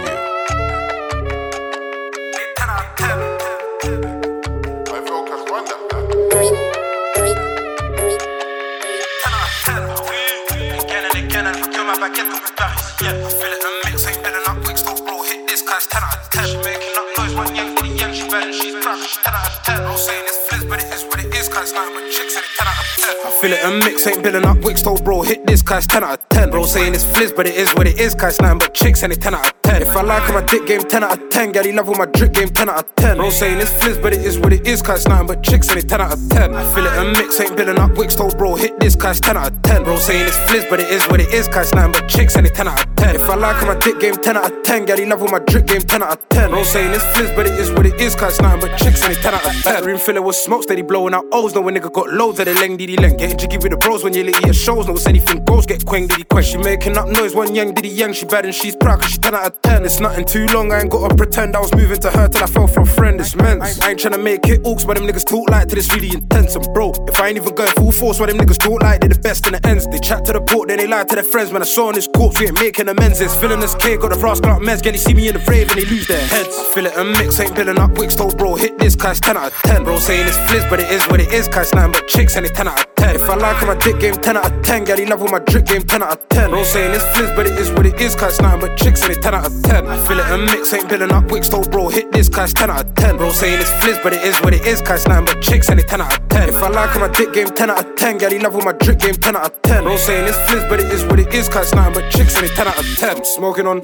[23.24, 26.04] I feel it a mix, ain't building up Wicks told bro, hit this cause 10
[26.04, 26.50] out of 10.
[26.50, 29.12] Bro saying it's fliz, but it is what it is, cause nothing but chicks and
[29.12, 29.57] it 10 out of 10.
[29.68, 31.52] If I like my dick game, 10 out of 10.
[31.52, 33.16] Gary love with my drip game, 10 out of 10.
[33.18, 35.78] Bro saying it's fliz, but it is what it is, cause nothing but chicks and
[35.78, 36.54] it 10 out of 10.
[36.54, 39.36] I feel it a mix, ain't building up Wicks told bro, hit this cause 10
[39.36, 39.84] out of 10.
[39.84, 42.46] Bro saying it's fliz, but it is what it is, cause nothing but chicks and
[42.46, 43.16] it 10 out of 10.
[43.16, 44.84] If I like my dick game, 10 out of 10.
[44.86, 46.50] Gary love with my drip game, 10 out of 10.
[46.50, 49.12] Bro saying it's fliz, but it is what it is, cause nothing but chicks and
[49.12, 49.84] it 10 out of 10.
[49.84, 51.54] Room filler with smoke, steady blowing out O's.
[51.54, 53.18] No, when nigga got loads of the leng, diddy leng.
[53.18, 54.86] Getting jiggy with the bros when you lit your shows.
[54.86, 56.50] No, it's anything goes, get quang, diddy quest.
[56.50, 58.12] She making up noise, one young diddy young.
[58.12, 59.84] She bad and she's proud, cause she 10 out of 10.
[59.84, 62.46] It's nothing too long, I ain't gotta pretend I was moving to her till I
[62.46, 63.20] fell for a friend.
[63.20, 63.78] It's men's.
[63.80, 66.56] I ain't tryna make it ooks, but them niggas talk like till it's really intense.
[66.56, 69.08] And bro, if I ain't even going full force, why them niggas talk like they
[69.08, 69.86] the best in the ends.
[69.86, 71.52] They chat to the port, then they lie to their friends.
[71.52, 73.20] When I saw on this corpse, we ain't making amends.
[73.20, 74.82] It's filling this cake, got the frost clock meds.
[74.82, 76.56] Get they see me in the rave and they lose their heads.
[76.58, 79.36] I feel it a mix, ain't building up Wicks told bro, hit this, cause 10
[79.36, 79.84] out of 10.
[79.84, 82.46] Bro saying it's fliz, but it is what it is, cause nothing but chicks and
[82.46, 82.97] it 10 out of 10.
[83.14, 84.84] If I like on my dick game, 10 out of 10.
[84.84, 86.50] Gary love with my drip game, 10 out of 10.
[86.50, 89.12] Bro saying it's fliz, but it is what it is, cause nothing but chicks and
[89.12, 89.86] it 10 out of 10.
[89.86, 92.70] I feel it a mix, ain't building up Wicks told bro, hit this, cause 10
[92.70, 93.16] out of 10.
[93.16, 95.80] Bro saying it's fliz, but it is what it is, cause nothing but chicks and
[95.80, 96.48] it 10 out of 10.
[96.48, 98.18] If I like on my dick game, 10 out of 10.
[98.18, 99.84] Gary love with my drip game, 10 out of 10.
[99.84, 102.44] Bro saying it's fliz, but it is what it is, cause nothing but chicks and
[102.44, 103.16] it 10 out of 10.
[103.16, 103.78] I'm smoking on,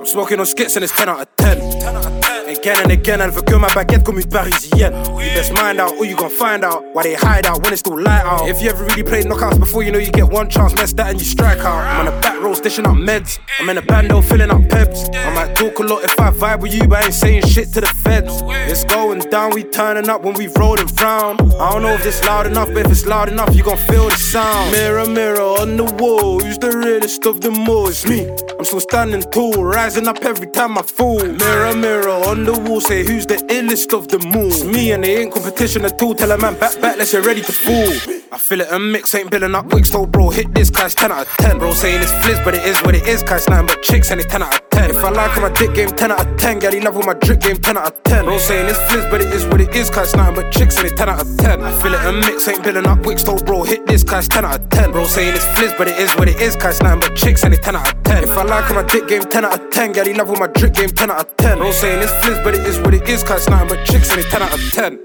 [0.00, 1.58] I'm smoking on skits and it's 10 out of 10.
[1.58, 2.15] 10 out of 10.
[2.48, 4.94] Again and again, elle veut que ma baguette comme une parisienne.
[5.18, 7.80] You best mind out, or you gon' find out why they hide out when it's
[7.80, 8.48] still light out.
[8.48, 11.10] If you ever really played knockouts before, you know you get one chance, mess that
[11.10, 11.84] and you strike out.
[11.84, 13.40] I'm on a back row dishing out meds.
[13.58, 15.08] I'm in a bando filling up peps.
[15.12, 17.72] I might talk a lot if I vibe with you, but I ain't saying shit
[17.72, 18.42] to the feds.
[18.70, 21.40] It's going down, we turning up when we rolling round.
[21.40, 24.08] I don't know if it's loud enough, but if it's loud enough, you gon' feel
[24.08, 24.70] the sound.
[24.70, 27.88] Mirror, mirror on the wall, who's the realest of them all?
[27.88, 28.28] It's me.
[28.56, 31.24] I'm still standing tall, rising up every time I fall.
[31.24, 34.48] Mirror, mirror on the wall, say who's the illest of them all?
[34.48, 36.14] It's me and they ain't competition at all.
[36.14, 38.16] Tell a man back, back, let's get ready to fall.
[38.32, 41.12] I feel it a mix, ain't building up Wicks, told bro, hit this, cause 10
[41.12, 41.58] out of 10.
[41.58, 44.20] Bro saying it's fliz, but it is what it is, cause nothing but chicks and
[44.20, 44.90] it's 10 out of 10.
[44.90, 46.58] If I like on my dick game, 10 out of 10.
[46.58, 48.24] Gary love with my drip game, 10 out of 10.
[48.24, 50.86] Bro saying it's fliz, but it is what it is, cause nothing but chicks and
[50.86, 51.62] it's 10 out of 10.
[51.62, 54.44] I feel it a mix, ain't building up Wicks, told bro, hit this, cause 10
[54.44, 54.90] out of 10.
[54.92, 57.54] Bro saying it's fliz, but it is what it is, cause nothing but chicks and
[57.54, 58.24] it's 10 out of 10.
[58.24, 59.92] If I like on my dick game, 10 out of 10.
[59.92, 61.58] Gary love with my drip game, 10 out of 10.
[61.58, 64.10] Bro saying it's fliz, but it is what it is, cause it's nothing but chicks
[64.10, 64.98] and it's 10 out of 10.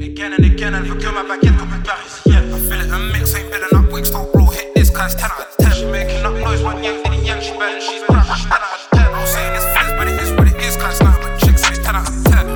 [0.00, 2.54] Again and again, elle veut que ma baguette comme une parisienne.
[2.54, 5.22] I feel it a mix, ain't building up Wicks, told bro, hit this, cause it's
[5.22, 5.72] 10 out of 10.
[5.72, 8.52] She making up noise, one young lady, young, she bad and she's proud, she's 10
[8.52, 9.10] out of 10.
[9.12, 11.62] Bro saying it's fliz, but it is what it is, cause it's nothing but chicks
[11.64, 12.46] and it's 10 out of 10.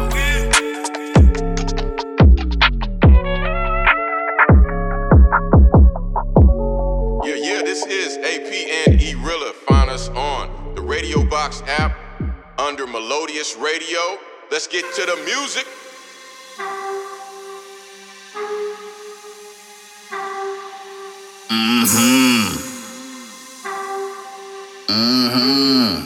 [7.27, 8.51] Yeah, yeah, this is AP
[8.87, 9.53] and E Rilla.
[9.67, 12.10] Find us on the Radio Box app
[12.61, 14.19] under Melodious Radio.
[14.51, 15.67] Let's get to the music.
[21.49, 22.57] Mm-hmm.
[24.89, 26.05] Mm-hmm.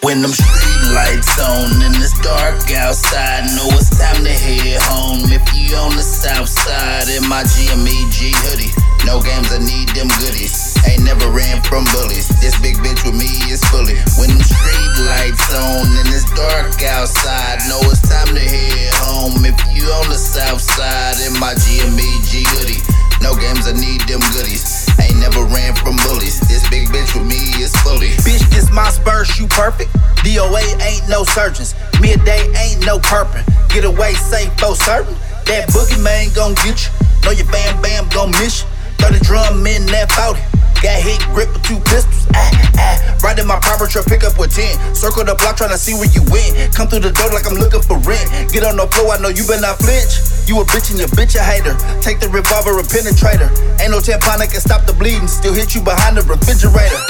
[0.00, 5.20] When them street lights on and it's dark outside, know it's time to head home.
[5.30, 8.72] If you on the south side in my GMEG hoodie,
[9.04, 10.67] no games, I need them goodies.
[10.86, 12.28] Ain't never ran from bullies.
[12.38, 13.98] This big bitch with me is fully.
[14.20, 19.42] When them street lights on and it's dark outside, know it's time to head home.
[19.42, 22.82] If you on the south side in my GMEG hoodie,
[23.22, 24.86] no games, I need them goodies.
[25.00, 26.38] Ain't never ran from bullies.
[26.46, 28.14] This big bitch with me is fully.
[28.22, 29.90] Bitch, this my Spurs, you perfect.
[30.22, 31.74] DOA ain't no surgeons.
[32.00, 33.42] Midday ain't no perpin.
[33.68, 35.14] Get away safe, for certain.
[35.46, 36.90] That boogie man gon' get you.
[37.24, 38.68] Know your bam bam gon' miss you.
[38.98, 40.47] Throw the drum in that 40.
[40.78, 42.26] Got hit grip with two pistols.
[42.34, 43.18] Ah, ah.
[43.18, 44.94] Ride in my private truck, pick up with 10.
[44.94, 46.54] Circle the block, tryna see where you went.
[46.70, 48.30] Come through the door like I'm looking for rent.
[48.54, 50.22] Get on the floor, I know you better not flinch.
[50.46, 51.74] You a bitch and your bitch a hater.
[51.98, 53.50] Take the revolver and penetrator.
[53.82, 55.26] Ain't no tampon that can stop the bleeding.
[55.26, 57.02] Still hit you behind the refrigerator.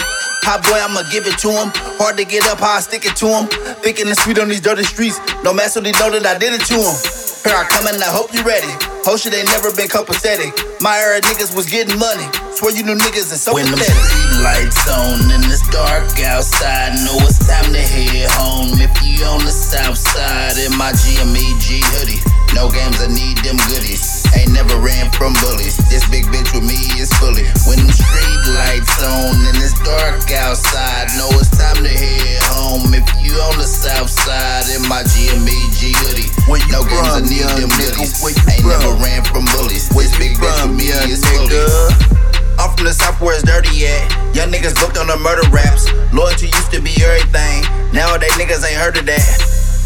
[0.49, 1.69] Hot boy, I'ma give it to him.
[2.01, 3.45] Hard to get up, how I stick it to him.
[3.85, 5.21] Thinking it's sweet on these dirty streets.
[5.45, 6.97] No mess with they know that I did it to him.
[7.45, 8.73] Here I come and I hope you ready.
[9.05, 10.57] Whole shit ain't never been copacetic.
[10.81, 12.48] My era niggas was getting money.
[12.59, 16.91] Swear you new niggas is so When the street lights on and it's dark outside,
[17.07, 18.75] know it's time to head home.
[18.83, 22.19] If you on the south side in my GMEG hoodie,
[22.59, 24.27] no games, I need them goodies.
[24.35, 25.79] Ain't never ran from bullies.
[25.87, 27.47] This big bitch with me is fully.
[27.71, 32.91] When them street lights on and it's dark outside, know it's time to head home.
[32.91, 36.27] If you on the south side in my GMEG hoodie,
[36.75, 38.19] no games, I need them goodies.
[38.51, 39.87] Ain't never ran from bullies.
[39.95, 42.19] This big bitch with me is fully.
[42.59, 44.35] I'm from the south where it's dirty at.
[44.35, 45.87] Young niggas booked on the murder raps.
[46.13, 47.63] Loyalty used to be everything.
[47.95, 49.25] Nowadays niggas ain't heard of that.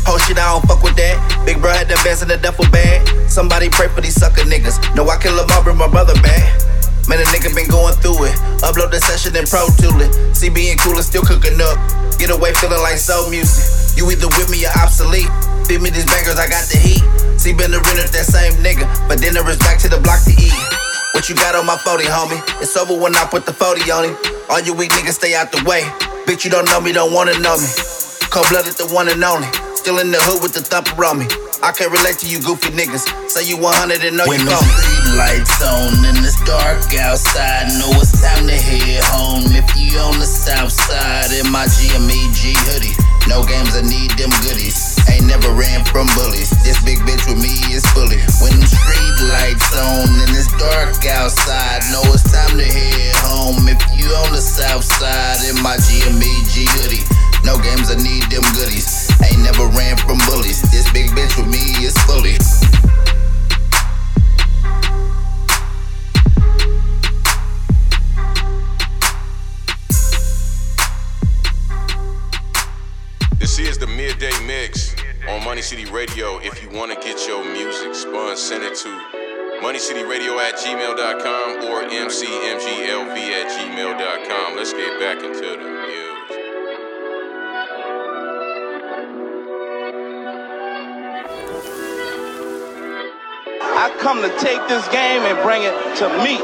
[0.09, 1.20] Whole shit, I don't fuck with that.
[1.47, 3.05] Big bro had the best in the duffel bag.
[3.31, 4.81] Somebody pray for these sucker niggas.
[4.97, 6.43] No, I kill them all, bring my brother back.
[7.07, 8.35] Man, a nigga been going through it.
[8.65, 10.11] Upload the session and pro tool it.
[10.82, 11.78] Cool and still cooking up.
[12.19, 13.97] Get away feeling like soul music.
[13.97, 15.31] You either with me or obsolete.
[15.69, 17.05] Feed me these bangers, I got the heat.
[17.39, 18.89] See, been the renter, that same nigga.
[19.07, 20.91] But dinner is back to the block to eat.
[21.13, 22.41] What you got on my 40, homie?
[22.63, 24.17] It's over when I put the 40 on him.
[24.49, 25.83] All you weak niggas stay out the way.
[26.27, 27.69] Bitch, you don't know me, don't wanna know me.
[28.33, 29.49] Cold blooded, the one and only.
[29.77, 31.27] Still in the hood with the thumper on me.
[31.63, 33.07] I can't relate to you goofy niggas.
[33.29, 34.67] Say you 100 and know When you phony.
[34.73, 39.47] street lights on and it's dark outside, know it's time to head home.
[39.53, 42.97] If you on the south side in my GMEG hoodie,
[43.29, 44.91] no games, I need them goodies.
[45.11, 46.51] Ain't never ran from bullies.
[46.62, 48.20] This big bitch with me is fully.
[48.43, 53.66] When the street lights on and it's dark outside, know it's time to head home.
[53.66, 57.05] If you on the south side in my GMEG hoodie,
[57.45, 59.11] no games, I need them goodies.
[59.24, 60.62] Ain't never ran from bullies.
[60.70, 62.39] This big bitch with me is fully.
[73.43, 74.94] This is the midday mix
[75.28, 76.39] on Money City Radio.
[76.39, 78.89] If you want to get your music spun, send it to
[79.60, 84.56] moneycityradio at gmail.com or mcmglv at gmail.com.
[84.56, 86.02] Let's get back into the music.
[93.74, 96.39] I come to take this game and bring it to me.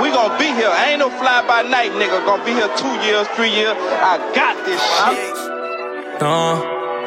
[0.00, 0.72] We gonna be here.
[0.72, 2.24] I ain't no fly by night nigga.
[2.24, 3.76] Gonna be here two years, three years.
[3.76, 5.31] I got this shit.
[6.22, 6.54] No,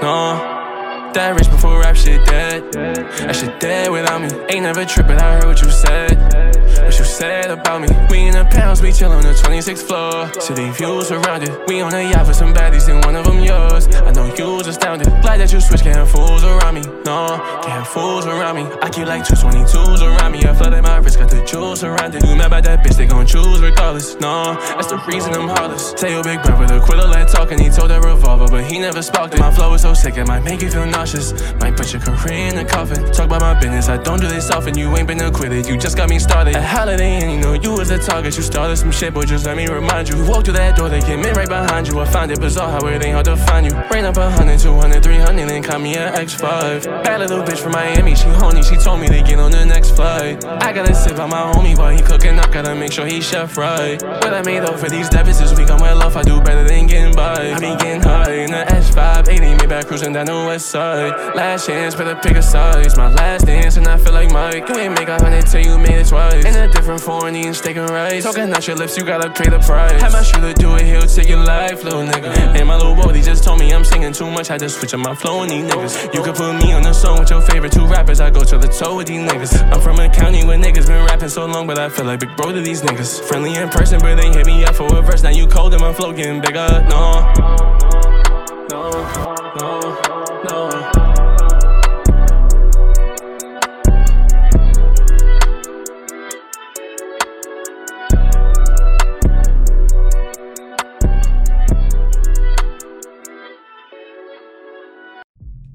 [0.01, 1.11] no.
[1.13, 2.69] That rich before rap shit dead.
[2.73, 4.27] That shit dead without me.
[4.49, 6.44] Ain't never trippin', I heard what you said.
[6.83, 7.87] What you said about me.
[8.09, 10.31] We in the pounds, we chill on the 26th floor.
[10.39, 11.51] City views surrounded.
[11.67, 13.87] We on a yacht with some baddies, and one of them yours.
[13.87, 15.07] I know you was astounded.
[15.21, 16.81] Glad that you switched, can't fools around me.
[17.05, 18.63] No, can't fools around me.
[18.81, 20.43] I keep like 222s around me.
[20.45, 22.23] I flooded my wrist, got the jewels surrounded.
[22.23, 24.15] You mad about that bitch, they gon' choose regardless.
[24.19, 25.93] No, that's the reason I'm heartless.
[25.93, 27.59] Tell your big brother to quit all that talking.
[27.59, 29.39] He told that revolver, but he never sparked it.
[29.39, 31.33] My flow is so sick, it might make you feel nauseous.
[31.59, 33.03] Might put your career in a coffin.
[33.11, 34.77] Talk about my business, I don't do this often.
[34.77, 36.55] You ain't been acquitted, you just got me started.
[36.65, 38.35] Holiday, and you know you was the target.
[38.35, 40.25] You started some shit, but just let me remind you.
[40.25, 41.99] Walked through that door, they came in right behind you.
[41.99, 43.73] I find it bizarre how it ain't hard to find you.
[43.91, 46.85] Rain up a hundred, two hundred, three hundred, then call me an X5.
[47.03, 48.63] Bad little bitch from Miami, she horny.
[48.63, 50.43] She told me to get on the next flight.
[50.45, 53.57] I gotta sit by my homie while he cooking I gotta make sure he chef
[53.57, 54.01] right.
[54.01, 56.15] What I made up for these deficits, we I'm well off.
[56.15, 57.53] I do better than getting by.
[57.53, 61.35] I be getting high in the S5, 80, Maybach cruising down the west side.
[61.35, 62.43] Last chance, better pick a.
[62.79, 64.69] It's my last dance, and I feel like Mike.
[64.69, 66.45] You ain't make a hundred till you made it twice.
[66.55, 68.23] In a different foreign, eating steak and rice.
[68.23, 70.01] Talking out your lips, you gotta pay the price.
[70.01, 72.31] Had my shooter do it, he'll take your life, little nigga.
[72.55, 74.49] And my little boy, he just told me I'm singing too much.
[74.49, 76.13] I just switch up my flow and these niggas.
[76.13, 78.21] You could put me on the song with your favorite two rappers.
[78.21, 79.69] I go to the toe with these niggas.
[79.73, 82.33] I'm from a county where niggas been rapping so long, but I feel like big
[82.37, 83.19] bro to these niggas.
[83.27, 85.23] Friendly in person, but they hit me up for a verse.
[85.23, 86.85] Now you cold and my flow getting bigger.
[86.87, 87.33] No,
[88.69, 88.91] no,
[89.59, 90.04] no.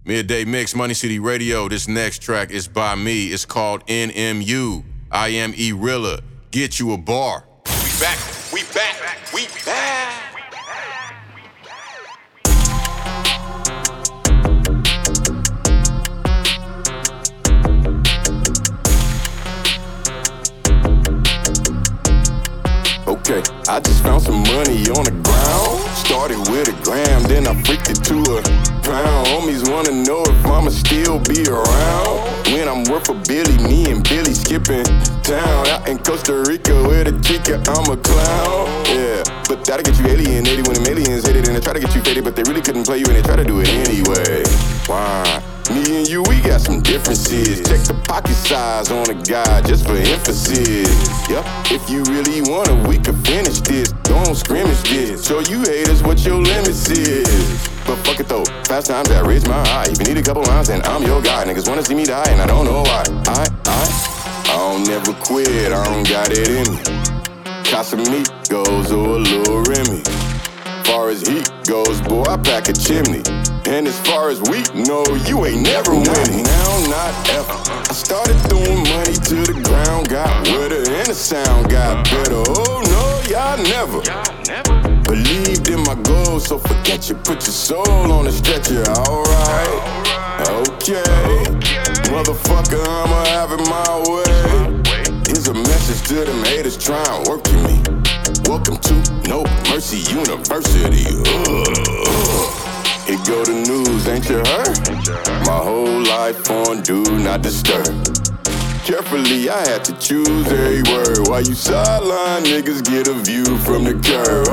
[0.05, 1.69] Midday Mix, Money City Radio.
[1.69, 3.27] This next track is by me.
[3.27, 4.83] It's called NMU.
[5.13, 6.21] I am E Rilla.
[6.51, 7.45] Get you a bar.
[7.67, 8.19] We back.
[8.51, 9.33] We back.
[9.35, 10.17] We back.
[23.07, 25.79] Okay, I just found some money on the ground.
[25.95, 28.43] Started with a gram, then I freaked it to a
[28.83, 29.31] pound.
[29.31, 32.19] Homies wanna know if I'ma still be around.
[32.51, 34.83] When I'm worth a Billy, me and Billy skipping
[35.23, 35.69] town.
[35.69, 38.67] Out in Costa Rica with a chica, I'm a clown.
[38.91, 41.47] Yeah, but that'll get you alienated when them aliens hit it.
[41.47, 43.23] And they try to get you faded, but they really couldn't play you and they
[43.23, 44.43] try to do it anyway.
[44.91, 45.50] Why?
[45.71, 47.63] Me and you, we got some differences.
[47.63, 50.91] Check the pocket size on a guy just for emphasis.
[51.31, 53.93] Yep, if you really want it, we can finish this.
[54.03, 55.25] Don't scrimmage this.
[55.27, 57.69] Show you haters what your limits is.
[57.87, 59.87] But fuck it though, fast times that raise my eye.
[59.89, 61.45] If you need a couple rounds, then I'm your guy.
[61.45, 63.05] Niggas wanna see me die, and I don't know why.
[63.27, 66.83] I, I, I don't never quit, I don't got it in me.
[67.63, 70.20] Casamigos or a little Remy.
[70.91, 73.23] As far as heat goes, boy, I pack a chimney.
[73.65, 76.43] And as far as we know, you ain't never winning.
[76.43, 77.53] Now, not ever.
[77.89, 82.43] I started throwing money to the ground, got wetter, and the sound got better.
[82.45, 84.03] Oh no, y'all never.
[85.05, 87.15] Believed in my goals, so forget you.
[87.15, 89.79] Put your soul on the stretcher, alright.
[90.67, 91.47] Okay.
[92.11, 94.60] Motherfucker, I'ma have it my way.
[95.91, 97.83] Message to them haters trying working me.
[98.45, 98.95] Welcome to
[99.29, 101.05] No Mercy University.
[101.05, 101.67] Ugh.
[103.09, 105.47] Here go the news, ain't you heard?
[105.47, 107.87] My whole life on do not disturb.
[108.85, 111.27] Carefully, I had to choose every word.
[111.27, 114.47] While you sideline niggas get a view from the curb.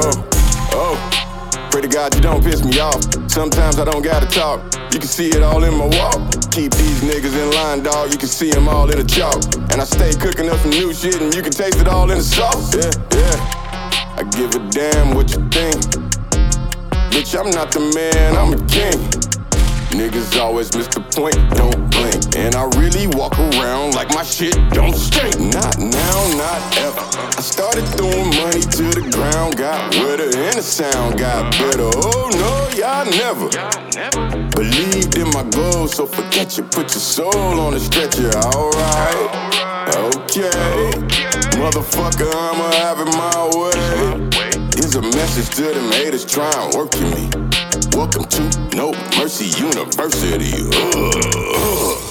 [0.73, 1.26] Oh, oh.
[1.71, 3.01] Pray to God you don't piss me off.
[3.29, 4.61] Sometimes I don't gotta talk.
[4.93, 6.31] You can see it all in my walk.
[6.51, 8.11] Keep these niggas in line, dog.
[8.11, 9.43] You can see them all in the chalk.
[9.71, 12.17] And I stay cooking up some new shit, and you can taste it all in
[12.17, 12.73] the sauce.
[12.73, 14.15] Yeah, yeah.
[14.17, 15.81] I give a damn what you think.
[17.11, 19.26] Bitch, I'm not the man, I'm a king.
[19.97, 22.37] Niggas always miss the point, don't blink.
[22.37, 25.39] And I really walk around like my shit don't stink.
[25.39, 27.01] Not now, not ever.
[27.33, 31.89] I started throwing money to the ground, got wetter, and the sound got better.
[31.89, 33.49] Oh no, y'all never.
[34.53, 36.63] Believed in my goals, so forget you.
[36.65, 39.47] Put your soul on the stretcher, alright.
[40.13, 40.93] Okay.
[41.57, 43.46] Motherfucker, I'ma have it my
[44.97, 47.29] a message to them haters trying working me.
[47.95, 50.51] Welcome to No Mercy University.
[50.73, 52.07] Ugh.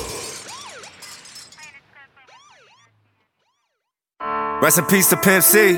[4.63, 5.75] Rest in peace to Pimp C.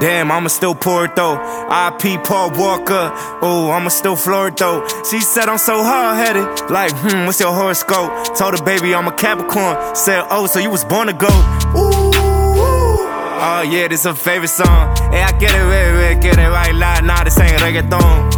[0.00, 1.34] Damn, I'ma still pour it though.
[1.34, 3.10] IP Paul Walker.
[3.40, 4.86] Oh, I'ma still floor it though.
[5.10, 6.70] She said I'm so hard headed.
[6.70, 8.36] Like, hmm, what's your horoscope?
[8.36, 9.96] Told her, baby, I'm a Capricorn.
[9.96, 11.28] Said, oh, so you was born to go.
[13.44, 14.94] Oh, yeah, this her favorite song.
[15.10, 17.02] Hey, I get it, baby, get it right loud.
[17.02, 18.30] Nah, this ain't reggaeton.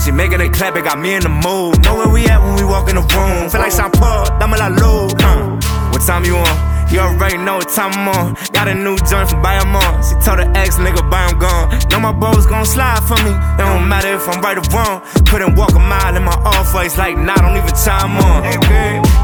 [0.00, 1.84] She making it clap, it got me in the mood.
[1.84, 3.50] Know where we at when we walk in the room.
[3.52, 5.12] Feel like Sean Paul, dame la luz.
[5.20, 5.60] Uh,
[5.92, 6.56] what time you on?
[6.88, 8.34] You already know what time I'm on.
[8.56, 10.00] Got a new joint from Bayamon.
[10.00, 11.68] She told her ex nigga, buy him gone.
[11.92, 13.36] Know my bros gon' slide for me.
[13.36, 15.04] It don't matter if I'm right or wrong.
[15.28, 18.44] Couldn't walk a mile in my off face like, nah, don't even chime on.
[18.48, 18.56] Hey,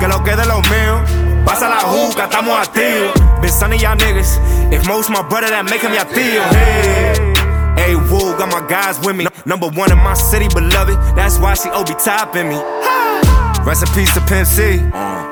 [0.01, 1.38] que lo que de lo mío.
[1.49, 3.15] Pasa la juca, estamos activos.
[3.41, 4.39] Been son of y'all niggas.
[4.71, 6.45] If most my brother, that make him y'all tío.
[6.53, 7.33] Hey.
[7.81, 9.27] Hey, woo, got my guys with me.
[9.47, 10.99] Number one in my city, beloved.
[11.17, 12.61] That's why she OB topping me.
[13.95, 14.77] Peace to Pimp C.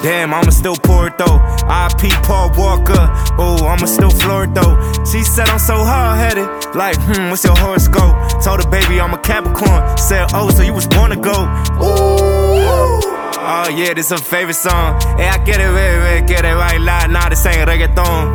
[0.01, 1.37] Damn, I'ma still pour it though.
[1.69, 3.13] IP Paul Walker.
[3.37, 4.75] Oh, I'ma still floor it though.
[5.05, 6.49] She said I'm so hard headed.
[6.75, 8.17] Like, hmm, what's your horoscope?
[8.43, 9.99] Told her, baby, I'm a Capricorn.
[9.99, 11.45] Said, oh, so you was born to go.
[11.85, 13.16] Ooh.
[13.49, 15.01] Oh, yeah, this her favorite song.
[15.17, 17.13] Hey, I get it, baby, get it right loud.
[17.13, 18.35] Nah, this ain't reggaeton.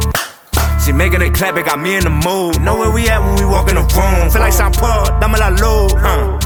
[0.85, 2.61] She making it clap, it got me in the mood.
[2.61, 4.29] Know where we at when we walk in the room.
[4.31, 5.93] Feel like Sean Paul, dame la luz.
[5.95, 6.39] Uh.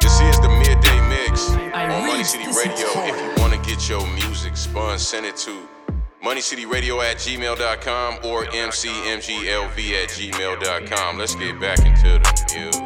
[0.00, 2.88] This is the midday mix on Money City Radio.
[3.04, 5.73] If you want to get your music spun, send it to
[6.24, 11.18] moneycityradio at gmail.com or mcmglv at gmail.com.
[11.18, 12.82] Let's get back into the music.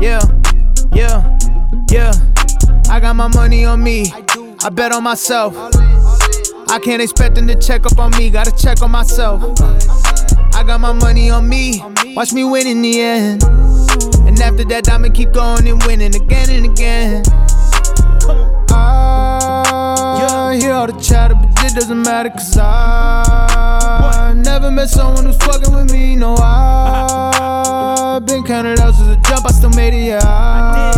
[0.00, 0.20] Yeah,
[0.92, 1.38] yeah,
[1.90, 2.12] yeah.
[2.90, 4.12] I got my money on me.
[4.62, 5.54] I bet on myself.
[6.68, 8.28] I can't expect them to check up on me.
[8.28, 9.42] Gotta check on myself.
[10.54, 11.82] I got my money on me.
[12.14, 13.73] Watch me win in the end.
[14.34, 17.22] And after that, I'ma keep going and winning again and again.
[18.72, 25.26] Ah, I hear all the chatter, but it doesn't matter, cause I never met someone
[25.26, 26.16] who's fucking with me.
[26.16, 30.18] No, I've been counted out as a jump, I still made it, yeah.
[30.24, 30.93] I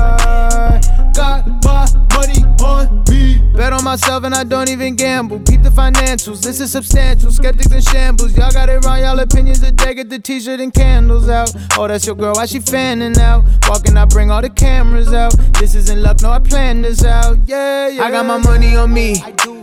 [3.86, 5.38] myself and I don't even gamble.
[5.38, 7.30] Keep the financials, this is substantial.
[7.30, 8.98] Skeptics in shambles, y'all got it wrong.
[8.98, 11.54] Y'all opinions a day, get the t shirt and candles out.
[11.78, 13.44] Oh, that's your girl, why she fanning out?
[13.68, 15.32] Walking, I bring all the cameras out.
[15.60, 17.38] This isn't luck, no, I planned this out.
[17.46, 18.02] Yeah, yeah.
[18.02, 19.22] I got my money on me,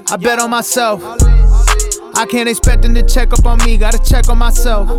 [0.10, 1.04] I bet on myself.
[2.16, 4.90] I can't expect them to check up on me, gotta check on myself.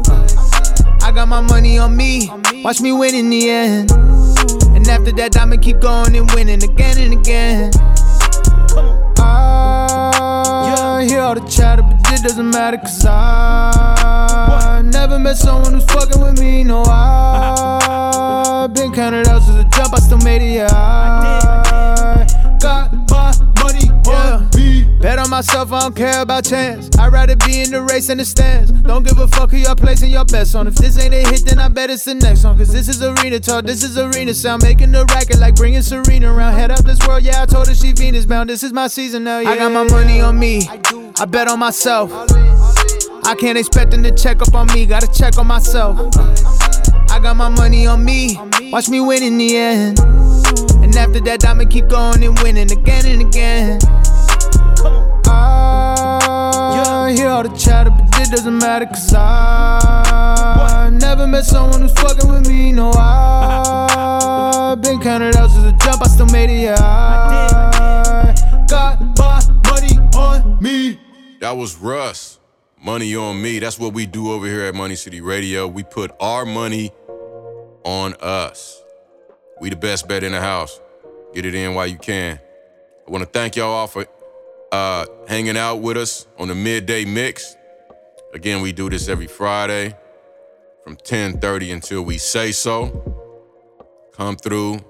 [1.03, 2.29] I got my money on me,
[2.63, 3.91] watch me win in the end.
[4.77, 7.73] And after that, I'ma keep going and winning again and again.
[9.19, 15.75] Ah, I hear all the chatter, but it doesn't matter, cause I never met someone
[15.75, 16.65] who's fucking with me.
[16.65, 20.69] No, I've been counted out since the jump, I still made it, yeah.
[20.71, 21.64] I
[25.05, 26.89] Bet on myself, I don't care about chance.
[26.99, 28.71] I'd rather be in the race than the stands.
[28.71, 30.67] Don't give a fuck who y'all placing your bets on.
[30.67, 32.57] If this ain't a hit, then I bet it's the next one.
[32.57, 34.63] Cause this is arena talk, this is arena sound.
[34.63, 36.55] Making the racket like bringing Serena around.
[36.55, 38.49] Head up this world, yeah, I told her she Venus bound.
[38.49, 39.51] This is my season now, yeah.
[39.51, 40.63] I got my money on me,
[41.21, 42.11] I bet on myself.
[42.11, 45.99] I can't expect them to check up on me, gotta check on myself.
[47.11, 48.39] I got my money on me,
[48.73, 49.99] watch me win in the end.
[50.83, 53.81] And after that, I'ma keep going and winning again and again.
[57.45, 62.49] All the chatter, but it doesn't matter, cause I never met someone who's fucking with
[62.49, 62.73] me.
[62.73, 66.77] No, I've been counted out since the jump, I still made it, yeah.
[66.79, 69.41] I got my
[69.71, 70.99] money on me.
[71.41, 72.41] That was Russ.
[72.81, 73.59] Money on me.
[73.61, 75.67] That's what we do over here at Money City Radio.
[75.67, 76.93] We put our money
[77.83, 78.83] on us.
[79.59, 80.81] We the best bet in the house.
[81.33, 82.39] Get it in while you can.
[83.07, 84.07] I want to thank y'all all for
[84.75, 87.57] uh, hanging out with us on the midday mix.
[88.33, 89.95] Again, we do this every Friday
[90.83, 92.81] from 10:30 until we say so.
[94.13, 94.81] Come through,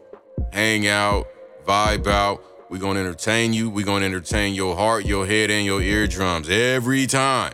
[0.53, 1.27] hang out,
[1.67, 2.43] vibe out.
[2.71, 3.69] We're gonna entertain you.
[3.69, 7.53] We're gonna entertain your heart, your head, and your eardrums every time.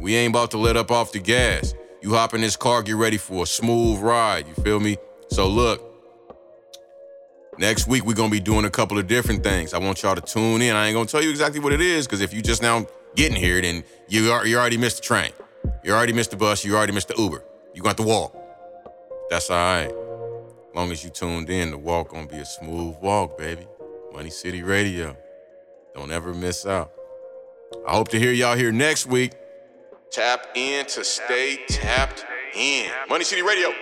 [0.00, 1.74] We ain't about to let up off the gas.
[2.00, 4.46] You hop in this car, get ready for a smooth ride.
[4.46, 4.98] You feel me?
[5.30, 5.89] So look,
[7.60, 9.74] next week we're gonna be doing a couple of different things.
[9.74, 10.74] I want y'all to tune in.
[10.74, 13.36] I ain't gonna tell you exactly what it is, because if you just now getting
[13.36, 15.30] here, then you are, you already missed the train.
[15.84, 16.64] You already missed the bus.
[16.64, 17.44] You already missed the Uber.
[17.74, 18.34] You got to walk.
[19.28, 19.86] That's all right.
[19.86, 23.66] As long as you tuned in, the walk gonna be a smooth walk, baby.
[24.12, 25.16] Money City Radio.
[25.94, 26.92] Don't ever miss out.
[27.86, 29.32] I hope to hear y'all here next week.
[30.10, 32.24] Tap in to stay tapped
[32.54, 32.90] in.
[33.08, 33.72] Money City Radio.